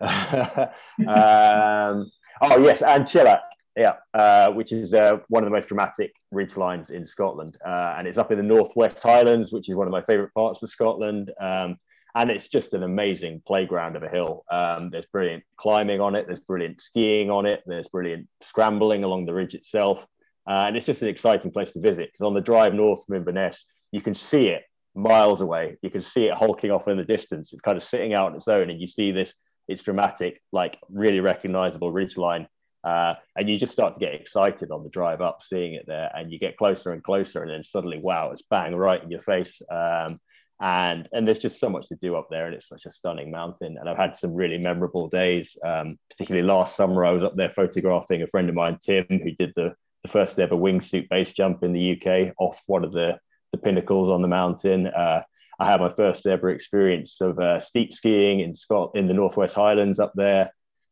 [0.00, 2.10] um,
[2.42, 3.40] oh yes, An Teallach,
[3.76, 7.94] yeah, uh, which is uh, one of the most dramatic ridge lines in Scotland, uh,
[7.96, 10.70] and it's up in the Northwest Highlands, which is one of my favourite parts of
[10.70, 11.30] Scotland.
[11.40, 11.78] Um,
[12.14, 14.44] and it's just an amazing playground of a hill.
[14.50, 16.26] Um, there's brilliant climbing on it.
[16.26, 17.62] There's brilliant skiing on it.
[17.66, 20.04] There's brilliant scrambling along the ridge itself,
[20.48, 23.16] uh, and it's just an exciting place to visit because on the drive north from
[23.16, 24.62] Inverness, you can see it
[24.94, 25.76] miles away.
[25.82, 27.52] You can see it hulking off in the distance.
[27.52, 29.34] It's kind of sitting out on its own, and you see this.
[29.68, 32.48] It's dramatic, like really recognizable ridge line.
[32.82, 36.10] Uh, and you just start to get excited on the drive up, seeing it there,
[36.14, 39.20] and you get closer and closer, and then suddenly, wow, it's bang right in your
[39.20, 39.60] face.
[39.70, 40.18] Um,
[40.60, 43.30] and and there's just so much to do up there and it's such a stunning
[43.30, 47.36] mountain and i've had some really memorable days um, particularly last summer i was up
[47.36, 49.72] there photographing a friend of mine tim who did the,
[50.08, 53.18] the first ever wingsuit base jump in the uk off one of the,
[53.52, 55.22] the pinnacles on the mountain uh,
[55.58, 59.54] i had my first ever experience of uh, steep skiing in scott in the northwest
[59.54, 60.50] highlands up there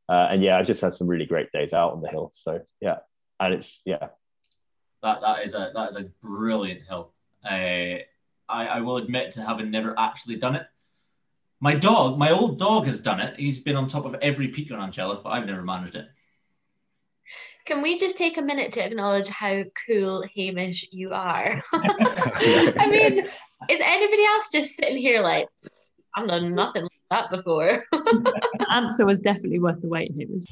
[0.08, 2.60] uh, and yeah i just had some really great days out on the hill so
[2.80, 2.98] yeah
[3.40, 4.08] and it's yeah
[5.02, 7.12] that that is a that is a brilliant hill
[7.48, 7.98] uh,
[8.48, 10.66] I, I will admit to having never actually done it.
[11.60, 13.38] My dog, my old dog, has done it.
[13.38, 16.08] He's been on top of every peak on An Teallach, but I've never managed it.
[17.66, 21.60] Can we just take a minute to acknowledge how cool Hamish you are?
[21.72, 23.26] I mean,
[23.68, 25.48] is anybody else just sitting here like,
[26.14, 27.84] I've done nothing like that before?
[27.92, 30.46] the answer was definitely worth the wait, Hamish.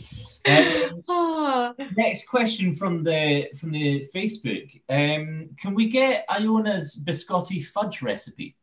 [1.09, 4.83] Um, next question from the from the Facebook.
[4.89, 8.57] Um, can we get Iona's biscotti fudge recipe?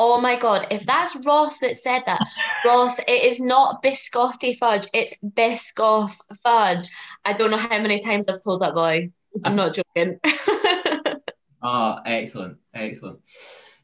[0.00, 2.20] Oh my god, if that's Ross that said that,
[2.64, 6.88] Ross, it is not biscotti fudge, it's Biscoff fudge.
[7.24, 9.10] I don't know how many times I've told that boy.
[9.44, 10.20] I'm not joking.
[11.62, 13.18] ah, excellent, excellent.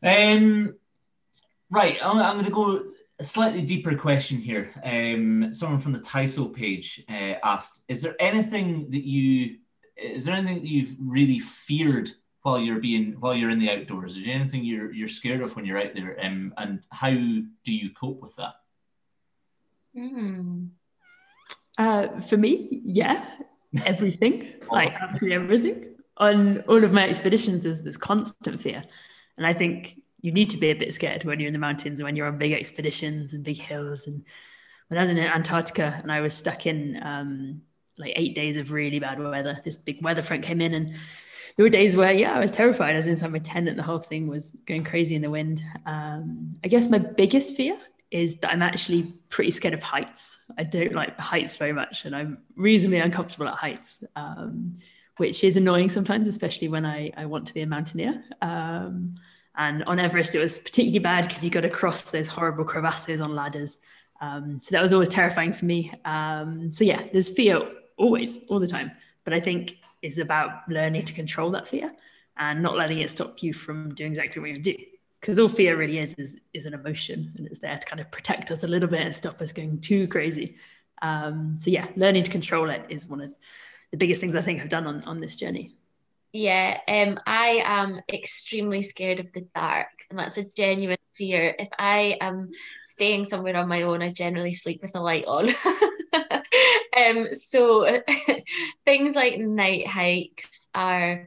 [0.03, 0.75] Um,
[1.69, 2.85] right, I'm, I'm going to go
[3.19, 4.73] a slightly deeper question here.
[4.85, 9.57] Um, someone from the Tiso page uh, asked: Is there anything that you
[9.97, 12.11] is there anything that you've really feared
[12.45, 14.17] while you're being while you're in the outdoors?
[14.17, 16.17] Is there anything you're you're scared of when you're out there?
[16.23, 18.55] Um, and how do you cope with that?
[19.97, 20.69] Mm.
[21.79, 23.27] Uh, for me, yeah,
[23.87, 25.87] everything, like absolutely everything.
[26.19, 28.85] On all of my expeditions, there's this constant fear,
[29.39, 31.99] and I think you need to be a bit scared when you're in the mountains
[31.99, 34.07] and when you're on big expeditions and big hills.
[34.07, 34.23] And
[34.89, 37.63] when I was in Antarctica and I was stuck in um,
[37.99, 40.95] like eight days of really bad weather, this big weather front came in and
[41.57, 42.95] there were days where, yeah, I was terrified.
[42.95, 45.63] I was inside my tent and the whole thing was going crazy in the wind.
[45.87, 47.77] Um, I guess my biggest fear
[48.11, 50.43] is that I'm actually pretty scared of heights.
[50.59, 54.77] I don't like heights very much, and I'm reasonably uncomfortable at heights, um,
[55.17, 58.23] which is annoying sometimes, especially when I, I want to be a mountaineer.
[58.41, 59.17] Um,
[59.57, 63.21] and on Everest, it was particularly bad because you got to cross those horrible crevasses
[63.21, 63.79] on ladders.
[64.21, 65.93] Um, so that was always terrifying for me.
[66.05, 67.63] Um, so yeah, there's fear
[67.97, 68.91] always, all the time.
[69.25, 71.91] But I think is about learning to control that fear
[72.37, 74.77] and not letting it stop you from doing exactly what you do.
[75.21, 78.11] Because all fear really is, is is an emotion, and it's there to kind of
[78.11, 80.57] protect us a little bit and stop us going too crazy.
[81.01, 83.31] Um, so yeah, learning to control it is one of
[83.91, 85.75] the biggest things I think I've done on on this journey.
[86.35, 91.55] Yeah, um, I am extremely scared of the dark, and that's a genuine fear.
[91.59, 92.51] If I am
[92.85, 95.47] staying somewhere on my own, I generally sleep with a light on.
[96.97, 98.03] um, so
[98.85, 101.27] things like night hikes are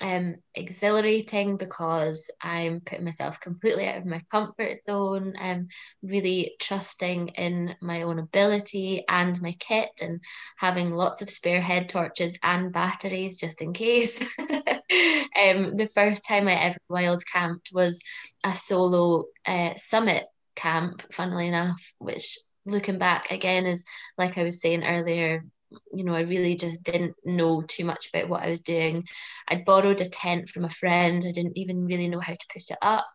[0.00, 5.34] um, exhilarating because I'm putting myself completely out of my comfort zone.
[5.38, 5.68] I'm
[6.02, 10.20] really trusting in my own ability and my kit and
[10.56, 14.20] having lots of spare head torches and batteries just in case.
[14.40, 18.02] um, the first time I ever wild camped was
[18.42, 20.24] a solo uh, summit
[20.56, 23.84] camp, funnily enough, which looking back again is
[24.18, 25.44] like I was saying earlier,
[25.92, 29.06] you know, I really just didn't know too much about what I was doing.
[29.48, 31.22] I'd borrowed a tent from a friend.
[31.24, 33.06] I didn't even really know how to put it up.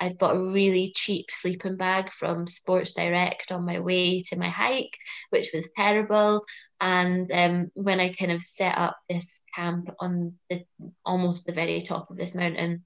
[0.00, 4.48] I'd bought a really cheap sleeping bag from Sports Direct on my way to my
[4.48, 4.98] hike,
[5.30, 6.44] which was terrible.
[6.80, 10.64] And um, when I kind of set up this camp on the
[11.06, 12.84] almost the very top of this mountain,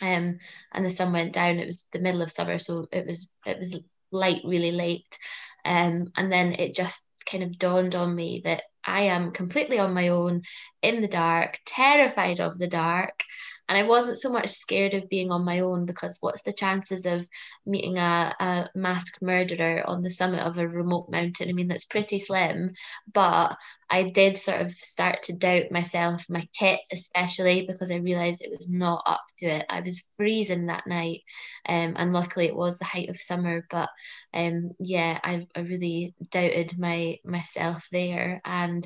[0.00, 0.38] um,
[0.72, 3.58] and the sun went down, it was the middle of summer, so it was it
[3.58, 3.80] was
[4.12, 5.18] light really late.
[5.64, 9.94] Um, and then it just kind of dawned on me that I am completely on
[9.94, 10.42] my own
[10.82, 13.22] in the dark, terrified of the dark.
[13.68, 17.06] And I wasn't so much scared of being on my own because what's the chances
[17.06, 17.26] of
[17.64, 21.48] meeting a, a masked murderer on the summit of a remote mountain?
[21.48, 22.72] I mean, that's pretty slim.
[23.12, 23.56] But
[23.92, 28.50] I did sort of start to doubt myself, my kit especially, because I realised it
[28.50, 29.66] was not up to it.
[29.68, 31.20] I was freezing that night,
[31.68, 33.66] um, and luckily it was the height of summer.
[33.70, 33.90] But
[34.32, 38.82] um, yeah, I, I really doubted my myself there and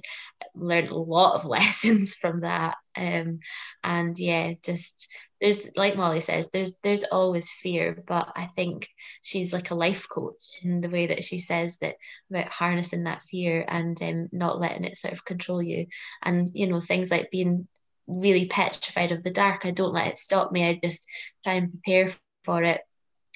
[0.56, 2.76] learned a lot of lessons from that.
[2.96, 3.38] Um,
[3.84, 5.08] and yeah, just
[5.40, 8.88] there's like Molly says, there's there's always fear, but I think
[9.22, 11.96] she's like a life coach in the way that she says that
[12.30, 15.86] about harnessing that fear and um, not letting it sort of control you.
[16.22, 17.68] And you know, things like being
[18.06, 20.66] really petrified of the dark, I don't let it stop me.
[20.66, 21.06] I just
[21.44, 22.14] try and prepare
[22.44, 22.80] for it.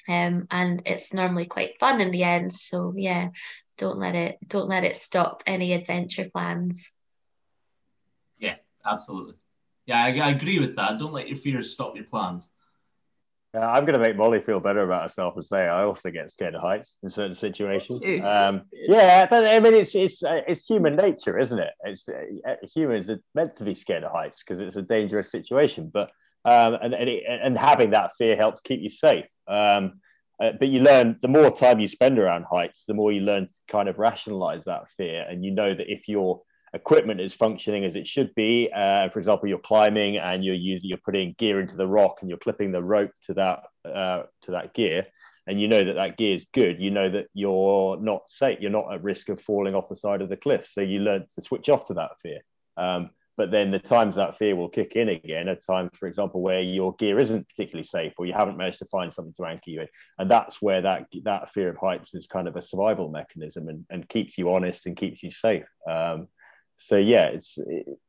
[0.09, 2.51] Um, and it's normally quite fun in the end.
[2.51, 3.29] So yeah,
[3.77, 6.95] don't let it don't let it stop any adventure plans.
[8.39, 9.35] Yeah, absolutely.
[9.85, 10.99] Yeah, I, I agree with that.
[10.99, 12.49] Don't let your fears stop your plans.
[13.53, 16.31] Yeah, I'm going to make Molly feel better about herself and say I also get
[16.31, 18.01] scared of heights in certain situations.
[18.23, 21.73] Um, yeah, but I mean, it's it's uh, it's human nature, isn't it?
[21.83, 25.91] It's uh, humans are meant to be scared of heights because it's a dangerous situation.
[25.93, 26.11] But
[26.45, 29.27] um, and and, it, and having that fear helps keep you safe.
[29.49, 29.99] Um,
[30.41, 33.47] uh, but you learn the more time you spend around heights, the more you learn
[33.47, 36.41] to kind of rationalize that fear, and you know that if you're
[36.73, 38.69] equipment is functioning as it should be.
[38.73, 42.29] Uh, for example, you're climbing and you're using, you're putting gear into the rock and
[42.29, 45.05] you're clipping the rope to that uh, to that gear,
[45.47, 46.79] and you know that that gear is good.
[46.79, 48.59] You know that you're not safe.
[48.61, 50.67] You're not at risk of falling off the side of the cliff.
[50.69, 52.39] So you learn to switch off to that fear.
[52.77, 56.41] Um, but then the times that fear will kick in again are times, for example,
[56.41, 59.69] where your gear isn't particularly safe or you haven't managed to find something to anchor
[59.71, 59.87] you in.
[60.19, 63.85] And that's where that that fear of heights is kind of a survival mechanism and,
[63.89, 65.65] and keeps you honest and keeps you safe.
[65.89, 66.27] Um,
[66.81, 67.57] so yeah, it's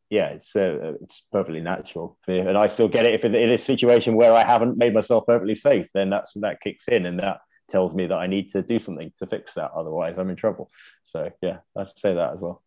[0.09, 3.15] yeah, it's uh, it's perfectly natural, and I still get it.
[3.15, 6.89] If in, a situation where I haven't made myself perfectly safe, then that's that kicks
[6.89, 9.73] in, and that tells me that I need to do something to fix that.
[9.77, 10.71] Otherwise, I'm in trouble.
[11.05, 12.63] So yeah, I'd say that as well.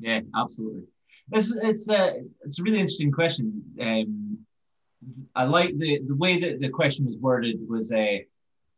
[0.00, 0.84] Yeah, absolutely.
[1.32, 2.12] It's it's a uh,
[2.42, 3.62] it's a really interesting question.
[3.80, 4.38] Um,
[5.36, 7.58] I like the the way that the question was worded.
[7.68, 8.22] Was a uh,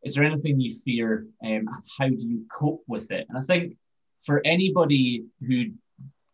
[0.02, 1.26] is there anything you fear?
[1.44, 1.66] Um,
[1.98, 3.26] how do you cope with it?
[3.28, 3.76] And I think
[4.24, 5.72] for anybody who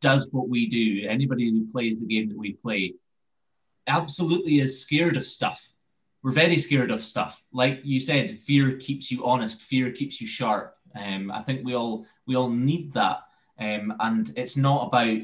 [0.01, 2.95] does what we do, anybody who plays the game that we play,
[3.87, 5.71] absolutely is scared of stuff.
[6.23, 7.43] We're very scared of stuff.
[7.53, 9.63] Like you said, fear keeps you honest.
[9.63, 10.77] Fear keeps you sharp.
[10.95, 13.21] Um, I think we all we all need that.
[13.59, 15.19] Um, and it's not about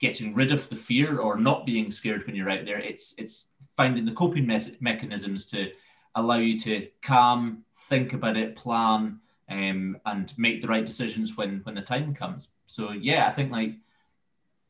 [0.00, 2.78] getting rid of the fear or not being scared when you're out there.
[2.78, 3.46] It's it's
[3.76, 5.70] finding the coping me- mechanisms to
[6.14, 11.60] allow you to calm, think about it, plan, um, and make the right decisions when
[11.62, 12.50] when the time comes.
[12.66, 13.76] So yeah, I think like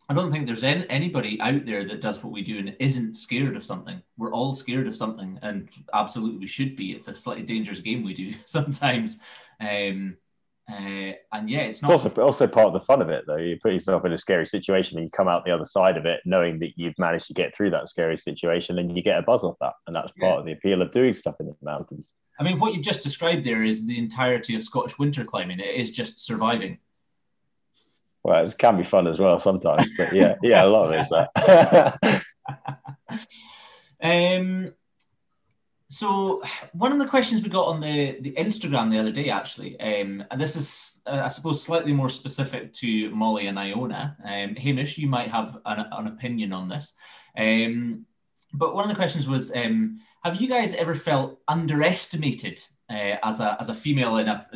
[0.09, 3.17] I don't think there's any, anybody out there that does what we do and isn't
[3.17, 4.03] scared of something.
[4.17, 6.93] We're all scared of something, and absolutely we should be.
[6.93, 9.19] It's a slightly dangerous game we do sometimes.
[9.61, 10.17] Um,
[10.71, 11.93] uh, and yeah, it's not.
[11.93, 13.37] It's also, also part of the fun of it, though.
[13.37, 16.07] You put yourself in a scary situation and you come out the other side of
[16.07, 19.23] it knowing that you've managed to get through that scary situation and you get a
[19.23, 19.75] buzz off that.
[19.87, 20.39] And that's part yeah.
[20.39, 22.13] of the appeal of doing stuff in the mountains.
[22.39, 25.61] I mean, what you've just described there is the entirety of Scottish winter climbing.
[25.61, 26.79] It is just surviving.
[28.25, 31.11] Well, it can be fun as well sometimes, but yeah, yeah, a lot of it's
[31.11, 32.23] that.
[34.03, 34.73] um,
[35.93, 36.41] so
[36.73, 40.25] one of the questions we got on the, the Instagram the other day, actually, um,
[40.31, 44.17] and this is, uh, I suppose, slightly more specific to Molly and Iona.
[44.25, 46.95] Um, Hamish, you might have an, an opinion on this.
[47.37, 48.07] Um,
[48.55, 52.59] but one of the questions was, um, have you guys ever felt underestimated
[52.89, 54.47] uh, as, a, as a female in a,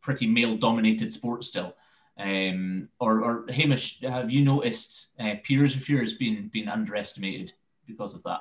[0.00, 1.74] pretty male-dominated sport still?
[2.18, 7.52] Um, or, or Hamish, have you noticed uh, peers of yours being being underestimated
[7.86, 8.40] because of that?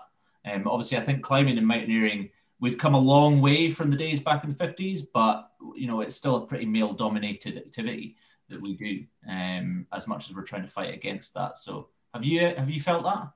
[0.50, 4.20] Um, obviously, I think climbing and mountaineering we've come a long way from the days
[4.20, 8.16] back in the fifties, but you know it's still a pretty male-dominated activity
[8.50, 9.04] that we do.
[9.30, 12.80] Um, as much as we're trying to fight against that, so have you have you
[12.80, 13.30] felt that?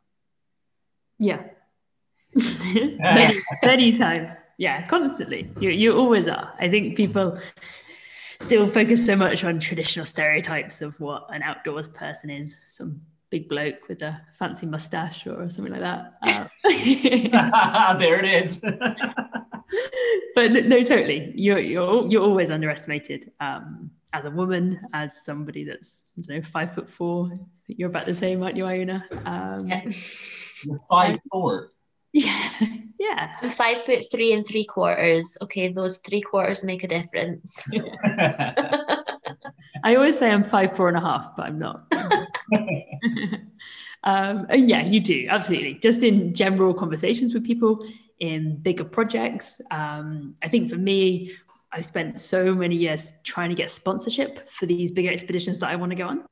[1.17, 1.43] Yeah,
[2.33, 4.31] many, many times.
[4.57, 5.51] Yeah, constantly.
[5.59, 6.53] You you always are.
[6.59, 7.37] I think people
[8.39, 12.57] still focus so much on traditional stereotypes of what an outdoors person is.
[12.67, 16.49] Some big bloke with a fancy mustache or something like that.
[17.31, 18.59] Uh, there it is.
[20.35, 21.31] but no, totally.
[21.35, 26.49] You're you're you're always underestimated um, as a woman, as somebody that's I don't know
[26.49, 27.31] five foot four.
[27.67, 29.05] You're about the same, aren't you, Iona?
[29.25, 29.83] Um, yeah.
[30.65, 31.71] You're five four.
[32.13, 32.49] Yeah,
[32.99, 33.35] yeah.
[33.41, 35.37] I'm five foot three and three quarters.
[35.41, 37.67] Okay, those three quarters make a difference.
[39.83, 41.85] I always say I'm five four and a half, but I'm not.
[44.03, 45.75] um, yeah, you do absolutely.
[45.75, 47.85] Just in general conversations with people,
[48.19, 49.61] in bigger projects.
[49.71, 51.31] Um, I think for me,
[51.71, 55.75] I've spent so many years trying to get sponsorship for these bigger expeditions that I
[55.75, 56.25] want to go on.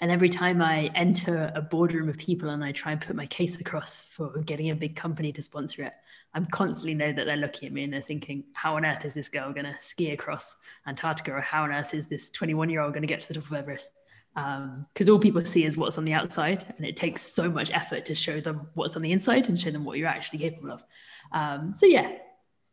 [0.00, 3.26] And every time I enter a boardroom of people and I try and put my
[3.26, 5.92] case across for getting a big company to sponsor it,
[6.34, 9.14] I'm constantly know that they're looking at me and they're thinking, how on earth is
[9.14, 10.54] this girl going to ski across
[10.86, 11.32] Antarctica?
[11.32, 13.46] Or how on earth is this 21 year old going to get to the top
[13.46, 13.90] of Everest?
[14.34, 16.72] Because um, all people see is what's on the outside.
[16.76, 19.72] And it takes so much effort to show them what's on the inside and show
[19.72, 20.84] them what you're actually capable of.
[21.32, 22.12] Um, so, yeah,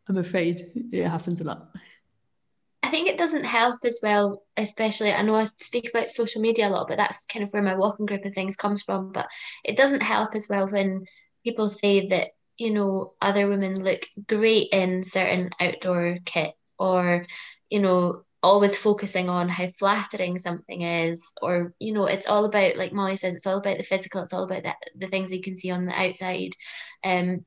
[0.08, 1.76] I'm afraid it happens a lot.
[2.86, 6.68] I think it doesn't help as well, especially I know I speak about social media
[6.68, 9.12] a lot, but that's kind of where my walking group and things comes from.
[9.12, 9.28] But
[9.64, 11.06] it doesn't help as well when
[11.44, 12.28] people say that,
[12.60, 17.26] you know, other women look great in certain outdoor kits or,
[17.72, 22.78] you know, always focusing on how flattering something is or you know it's all about
[22.78, 25.42] like molly said it's all about the physical it's all about the, the things you
[25.42, 26.52] can see on the outside
[27.04, 27.44] um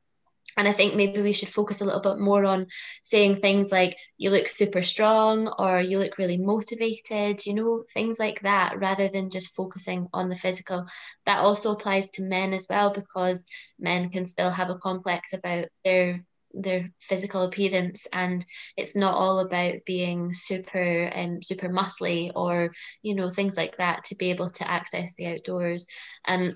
[0.58, 2.66] and I think maybe we should focus a little bit more on
[3.02, 8.18] saying things like, you look super strong or you look really motivated, you know, things
[8.18, 10.84] like that, rather than just focusing on the physical.
[11.26, 13.46] That also applies to men as well, because
[13.78, 16.18] men can still have a complex about their
[16.54, 18.44] their physical appearance and
[18.74, 23.76] it's not all about being super and um, super muscly or you know things like
[23.76, 25.86] that to be able to access the outdoors
[26.26, 26.54] and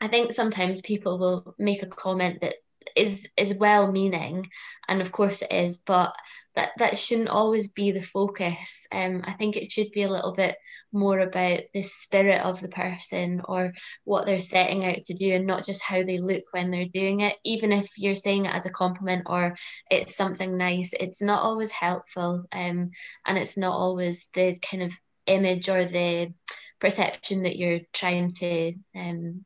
[0.00, 2.54] I think sometimes people will make a comment that
[2.98, 4.48] is is well meaning
[4.88, 6.14] and of course it is but
[6.54, 8.86] that that shouldn't always be the focus.
[8.92, 10.56] Um i think it should be a little bit
[10.92, 13.72] more about the spirit of the person or
[14.04, 17.20] what they're setting out to do and not just how they look when they're doing
[17.20, 17.36] it.
[17.44, 19.56] Even if you're saying it as a compliment or
[19.90, 22.90] it's something nice it's not always helpful um
[23.26, 24.92] and it's not always the kind of
[25.26, 26.32] image or the
[26.80, 29.44] perception that you're trying to um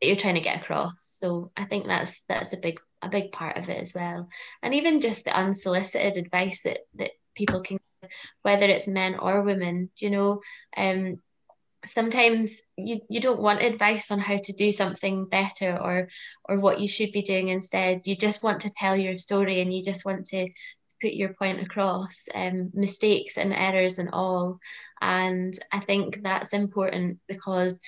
[0.00, 0.94] that you're trying to get across.
[0.98, 4.28] So I think that's that's a big a big part of it as well.
[4.62, 7.78] And even just the unsolicited advice that that people can
[8.42, 10.40] whether it's men or women, you know,
[10.76, 11.18] um
[11.86, 16.08] sometimes you, you don't want advice on how to do something better or
[16.48, 19.72] or what you should be doing instead you just want to tell your story and
[19.72, 20.48] you just want to
[21.00, 24.58] put your point across um, mistakes and errors and all
[25.00, 27.80] and i think that's important because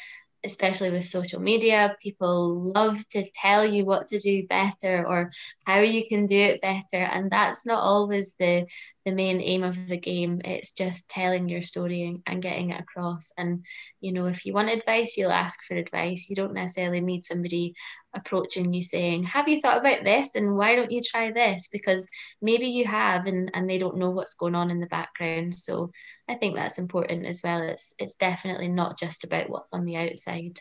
[0.44, 5.32] especially with social media, people love to tell you what to do better or
[5.64, 7.02] how you can do it better.
[7.02, 8.66] And that's not always the,
[9.08, 10.42] the main aim of the game.
[10.44, 13.32] It's just telling your story and, and getting it across.
[13.38, 13.64] And,
[14.02, 16.28] you know, if you want advice, you'll ask for advice.
[16.28, 17.74] You don't necessarily need somebody
[18.12, 20.34] approaching you saying, Have you thought about this?
[20.34, 21.68] And why don't you try this?
[21.72, 22.06] Because
[22.42, 25.54] maybe you have and, and they don't know what's going on in the background.
[25.54, 25.90] So
[26.28, 27.62] I think that's important as well.
[27.62, 30.58] It's it's definitely not just about what's on the outside.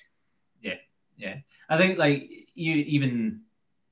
[0.61, 0.75] Yeah,
[1.17, 1.35] yeah.
[1.69, 3.41] I think like you even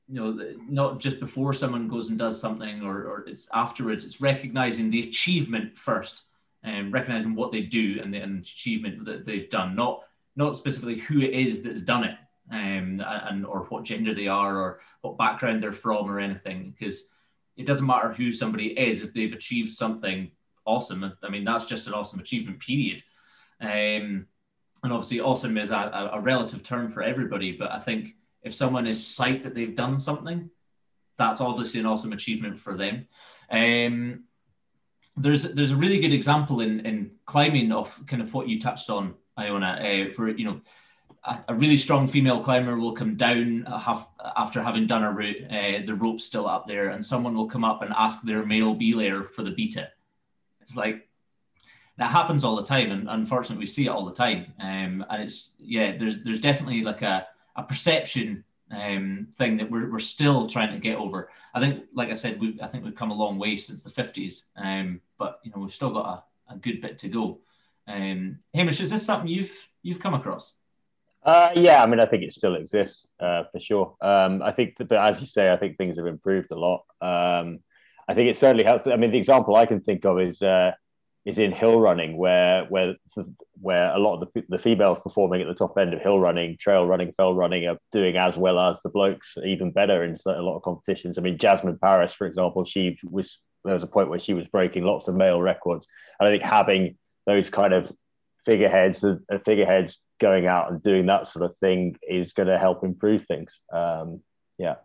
[0.07, 4.21] you know not just before someone goes and does something or, or it's afterwards it's
[4.21, 6.23] recognizing the achievement first
[6.63, 10.03] and recognizing what they do and the and achievement that they've done not
[10.35, 12.17] not specifically who it is that's done it
[12.51, 17.05] um, and or what gender they are or what background they're from or anything because
[17.57, 20.29] it doesn't matter who somebody is if they've achieved something
[20.65, 23.01] awesome i mean that's just an awesome achievement period.
[23.61, 24.27] Um,
[24.83, 28.13] and obviously awesome is a, a relative term for everybody but i think
[28.45, 30.49] if someone is psyched that they've done something
[31.17, 33.07] that's obviously an awesome achievement for them
[33.51, 34.23] um,
[35.17, 38.89] there's there's a really good example in in climbing of kind of what you touched
[38.89, 40.61] on iona uh, you know
[41.47, 43.65] a, really strong female climber will come down
[44.35, 47.63] after having done a route, uh, the rope's still up there, and someone will come
[47.63, 49.89] up and ask their male belayer for the beta.
[50.61, 51.07] It's like
[51.97, 54.53] that happens all the time, and unfortunately, we see it all the time.
[54.59, 59.91] Um, and it's yeah, there's there's definitely like a, a perception um, thing that we're,
[59.91, 61.29] we're still trying to get over.
[61.53, 63.89] I think, like I said, we I think we've come a long way since the
[63.89, 67.39] 50s, um, but you know we've still got a, a good bit to go.
[67.87, 70.53] Um, Hamish, is this something you've you've come across?
[71.23, 73.95] Uh, yeah, I mean, I think it still exists uh, for sure.
[73.99, 76.85] Um, I think, that, but as you say, I think things have improved a lot.
[77.01, 77.61] Um,
[78.07, 78.85] I think it certainly helps.
[78.85, 80.73] I mean, the example I can think of is uh,
[81.25, 82.95] is in hill running, where where
[83.59, 86.57] where a lot of the, the females performing at the top end of hill running,
[86.57, 90.41] trail running, fell running are doing as well as the blokes, even better in a
[90.41, 91.17] lot of competitions.
[91.17, 94.47] I mean, Jasmin Paris, for example, she was there was a point where she was
[94.47, 95.87] breaking lots of male records,
[96.19, 97.91] and I think having those kind of
[98.45, 102.83] figureheads and figureheads going out and doing that sort of thing is going to help
[102.83, 103.59] improve things.
[103.73, 104.21] Um,
[104.57, 104.75] yeah.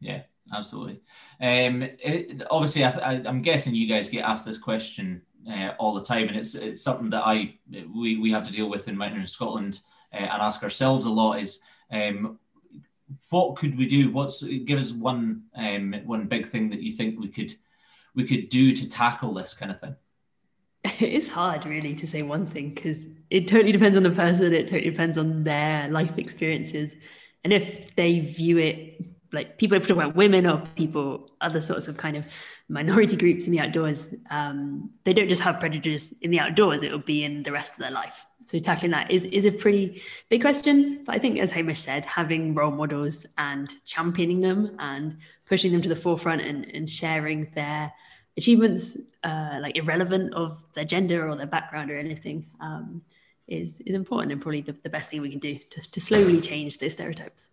[0.00, 0.22] Yeah,
[0.54, 1.00] absolutely.
[1.40, 6.04] Um, it, obviously, I, am guessing you guys get asked this question uh, all the
[6.04, 7.54] time, and it's it's something that I
[7.94, 9.80] we, we have to deal with in Mountaineering Scotland
[10.12, 11.60] uh, and ask ourselves a lot is
[11.90, 12.38] um,
[13.30, 14.10] what could we do?
[14.10, 17.54] What's give us one um, one big thing that you think we could
[18.14, 19.96] we could do to tackle this kind of thing?
[21.00, 24.52] It is hard, really, to say one thing because it totally depends on the person.
[24.54, 26.94] It totally depends on their life experiences,
[27.44, 31.96] and if they view it like people talk about women or people other sorts of
[31.96, 32.26] kind of
[32.68, 36.90] minority groups in the outdoors um, they don't just have predators in the outdoors it
[36.90, 40.02] will be in the rest of their life so tackling that is, is a pretty
[40.28, 45.16] big question but i think as hamish said having role models and championing them and
[45.46, 47.92] pushing them to the forefront and, and sharing their
[48.36, 53.00] achievements uh, like irrelevant of their gender or their background or anything um,
[53.46, 56.40] is, is important and probably the, the best thing we can do to, to slowly
[56.40, 57.48] change those stereotypes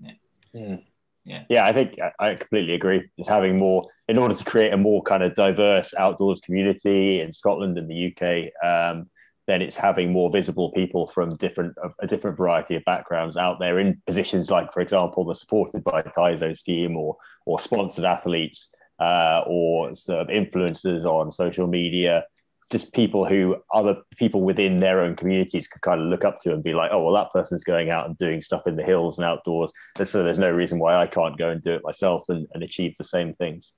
[0.00, 0.12] yeah.
[0.54, 0.82] Mm.
[1.26, 1.42] Yeah.
[1.48, 3.02] Yeah, I think I completely agree.
[3.18, 7.32] It's having more in order to create a more kind of diverse outdoors community in
[7.32, 8.52] Scotland and the UK.
[8.64, 9.10] Um,
[9.48, 13.80] then it's having more visible people from different a different variety of backgrounds out there
[13.80, 18.70] in positions like, for example, the supported by Tiso scheme or or sponsored athletes
[19.00, 22.24] uh, or sort of influencers on social media
[22.70, 26.52] just people who other people within their own communities could kind of look up to
[26.52, 29.18] and be like, oh, well, that person's going out and doing stuff in the hills
[29.18, 29.70] and outdoors.
[30.02, 32.96] So there's no reason why I can't go and do it myself and, and achieve
[32.96, 33.72] the same things.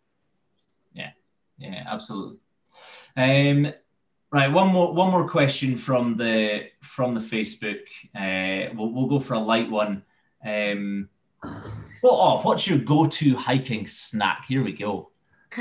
[0.95, 1.11] Yeah,
[1.59, 2.39] yeah, absolutely.
[3.17, 3.73] Um,
[4.33, 7.81] right, one more one more question from the from the Facebook.
[8.15, 10.03] Uh, we'll, we'll go for a light one.
[10.45, 11.11] Um,
[11.43, 14.47] what, oh, what's your go-to hiking snack?
[14.49, 15.11] Here we go.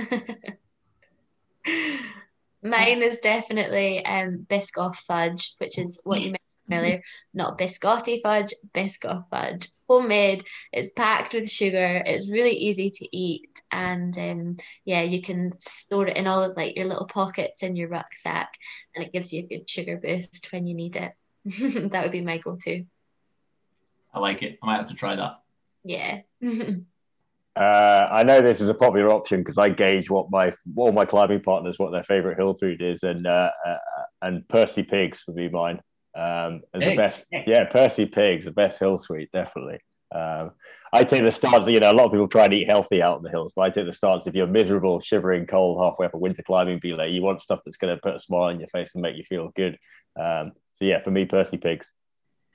[2.69, 6.39] Mine is definitely um, Biscoff fudge, which is what you mentioned
[6.71, 7.03] earlier.
[7.33, 9.67] Not biscotti fudge, Biscoff fudge.
[9.87, 10.43] Homemade.
[10.73, 12.01] It's packed with sugar.
[12.05, 16.57] It's really easy to eat, and um, yeah, you can store it in all of
[16.57, 18.53] like your little pockets in your rucksack,
[18.95, 21.13] and it gives you a good sugar boost when you need it.
[21.91, 22.85] that would be my go-to.
[24.13, 24.59] I like it.
[24.61, 25.41] I might have to try that.
[25.83, 26.21] Yeah.
[27.57, 31.05] Uh, I know this is a popular option because I gauge what my all my
[31.05, 33.77] climbing partners what their favorite hill food is, and uh, uh,
[34.21, 35.81] and Percy Pigs would be mine.
[36.15, 39.79] Um, as the best, yeah, Percy Pigs, the best hill sweet, definitely.
[40.13, 40.51] Um,
[40.93, 41.67] I take the stance.
[41.67, 43.63] You know, a lot of people try and eat healthy out in the hills, but
[43.63, 47.09] I take the stance if you're miserable, shivering, cold, halfway up a winter climbing belay,
[47.09, 49.23] you want stuff that's going to put a smile on your face and make you
[49.23, 49.77] feel good.
[50.19, 51.89] Um, so yeah, for me, Percy Pigs.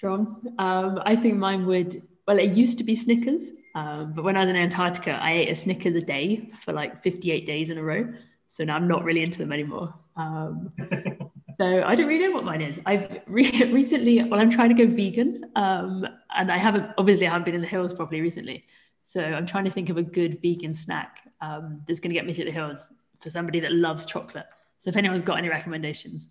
[0.01, 2.03] John, um, I think mine would.
[2.27, 5.49] Well, it used to be Snickers, um, but when I was in Antarctica, I ate
[5.49, 8.13] a Snickers a day for like 58 days in a row.
[8.47, 9.95] So now I'm not really into them anymore.
[10.17, 10.73] Um,
[11.57, 12.79] so I don't really know what mine is.
[12.85, 17.31] I've re- recently, well, I'm trying to go vegan, um, and I haven't obviously I
[17.31, 18.67] haven't been in the hills properly recently.
[19.05, 22.27] So I'm trying to think of a good vegan snack um, that's going to get
[22.27, 22.89] me to the hills
[23.21, 24.47] for somebody that loves chocolate.
[24.79, 26.29] So if anyone's got any recommendations,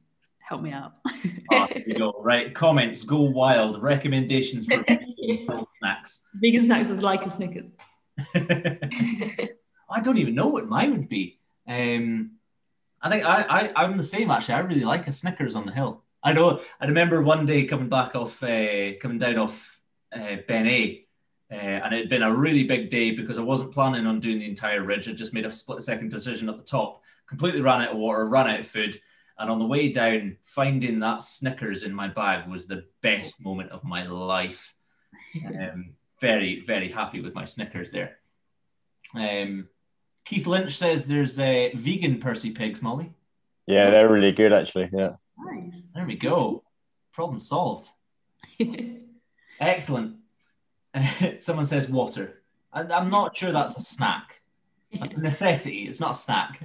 [0.52, 0.96] help me out.
[1.54, 2.14] oh, you go.
[2.20, 3.82] Right, comments go wild.
[3.82, 6.26] Recommendations for vegan snacks.
[6.36, 7.68] Vegan snacks is like a Snickers.
[8.36, 11.40] I don't even know what mine would be.
[11.66, 12.32] Um,
[13.02, 14.56] I think I, I I'm the same actually.
[14.56, 16.04] I really like a Snickers on the hill.
[16.22, 16.60] I know.
[16.82, 19.80] I remember one day coming back off, uh, coming down off
[20.14, 21.06] uh, Beinn Eighe,
[21.50, 24.40] uh, and it had been a really big day because I wasn't planning on doing
[24.40, 25.08] the entire ridge.
[25.08, 27.02] I just made a split second decision at the top.
[27.26, 29.00] Completely ran out of water, ran out of food,
[29.42, 33.72] and on the way down, finding that Snickers in my bag was the best moment
[33.72, 34.74] of my life.
[35.46, 38.18] Um, very, very happy with my Snickers there.
[39.16, 39.70] Um,
[40.26, 43.14] Keith Lynch says there's a uh, vegan Percy pigs, Molly.
[43.66, 44.90] Yeah, they're really good actually.
[44.94, 45.12] Yeah.
[45.38, 45.82] Nice.
[45.96, 46.64] There we go.
[47.14, 47.90] Problem solved.
[49.60, 50.18] Excellent.
[51.40, 52.42] Someone says water.
[52.72, 54.42] I, I'm not sure that's a snack.
[54.94, 55.88] That's a necessity.
[55.88, 56.62] It's not a snack.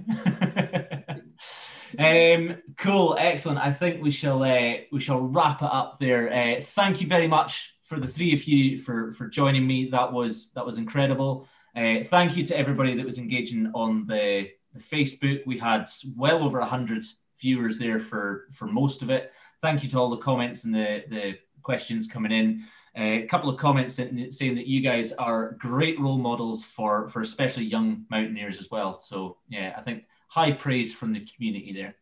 [1.98, 3.58] Um, cool, excellent.
[3.58, 6.32] I think we shall uh, we shall wrap it up there.
[6.32, 9.88] Uh, thank you very much for the three of you for for joining me.
[9.90, 11.48] That was that was incredible.
[11.74, 15.46] Uh, thank you to everybody that was engaging on the, the Facebook.
[15.46, 15.86] We had
[16.16, 17.04] well over hundred
[17.40, 19.32] viewers there for for most of it.
[19.62, 22.64] Thank you to all the comments and the the questions coming in.
[22.98, 27.20] Uh, a couple of comments saying that you guys are great role models for for
[27.20, 28.98] especially young mountaineers as well.
[28.98, 30.04] So yeah, I think
[30.36, 31.94] high praise from the community there.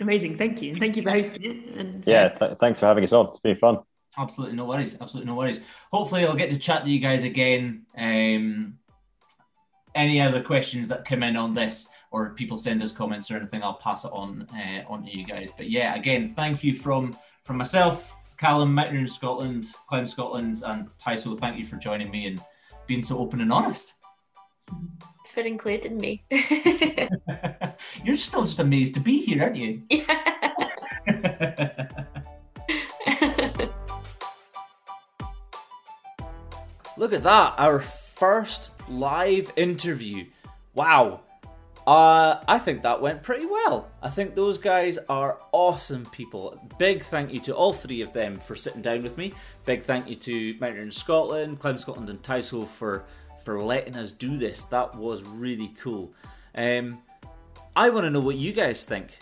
[0.00, 1.78] Amazing, thank you, thank you for hosting it.
[1.78, 3.28] And yeah, th- thanks for having us on.
[3.28, 3.78] It's been fun.
[4.16, 4.96] Absolutely no worries.
[5.00, 5.60] Absolutely no worries.
[5.92, 7.86] Hopefully, I'll get to chat to you guys again.
[7.96, 8.78] Um,
[9.94, 13.62] any other questions that come in on this, or people send us comments or anything,
[13.62, 15.50] I'll pass it on uh, on to you guys.
[15.56, 21.38] But yeah, again, thank you from from myself, Callum, Mountaineering Scotland, Climb Scotland, and Tiso.
[21.38, 22.42] Thank you for joining me and
[22.88, 23.94] being so open and honest.
[24.68, 26.24] Thanks for including me.
[28.04, 29.82] You're still just amazed to be here, aren't you?
[29.90, 31.06] yeah.
[36.96, 40.26] Look at that, our first live interview.
[40.74, 41.20] Wow.
[41.86, 43.88] Uh, I think that went pretty well.
[44.02, 46.60] I think those guys are awesome people.
[46.78, 49.32] Big thank you to all three of them for sitting down with me.
[49.64, 53.04] Big thank you to Mountaineering Scotland, Climb Scotland, and Tiso for
[53.48, 54.64] for letting us do this.
[54.64, 56.12] That was really cool.
[56.54, 56.98] Um,
[57.74, 59.18] I want to know what you guys think.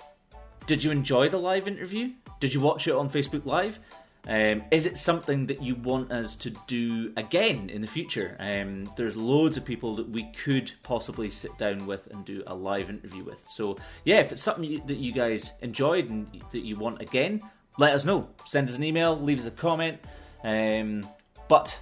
[0.66, 2.10] Did you enjoy the live interview?
[2.40, 3.78] Did you watch it on Facebook Live?
[4.26, 8.36] Um, is it something that you want us to do again in the future?
[8.40, 12.54] Um, there's loads of people that we could possibly sit down with and do a
[12.56, 13.40] live interview with.
[13.46, 17.42] So, yeah, if it's something that you guys enjoyed and that you want again,
[17.78, 18.28] let us know.
[18.44, 20.00] Send us an email, leave us a comment.
[20.42, 21.08] Um,
[21.46, 21.78] but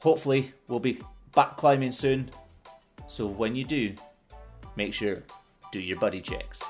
[0.00, 1.00] hopefully, we'll be
[1.36, 2.30] back climbing soon.
[3.06, 3.94] So, when you do,
[4.74, 5.22] make sure
[5.70, 6.60] do your buddy checks.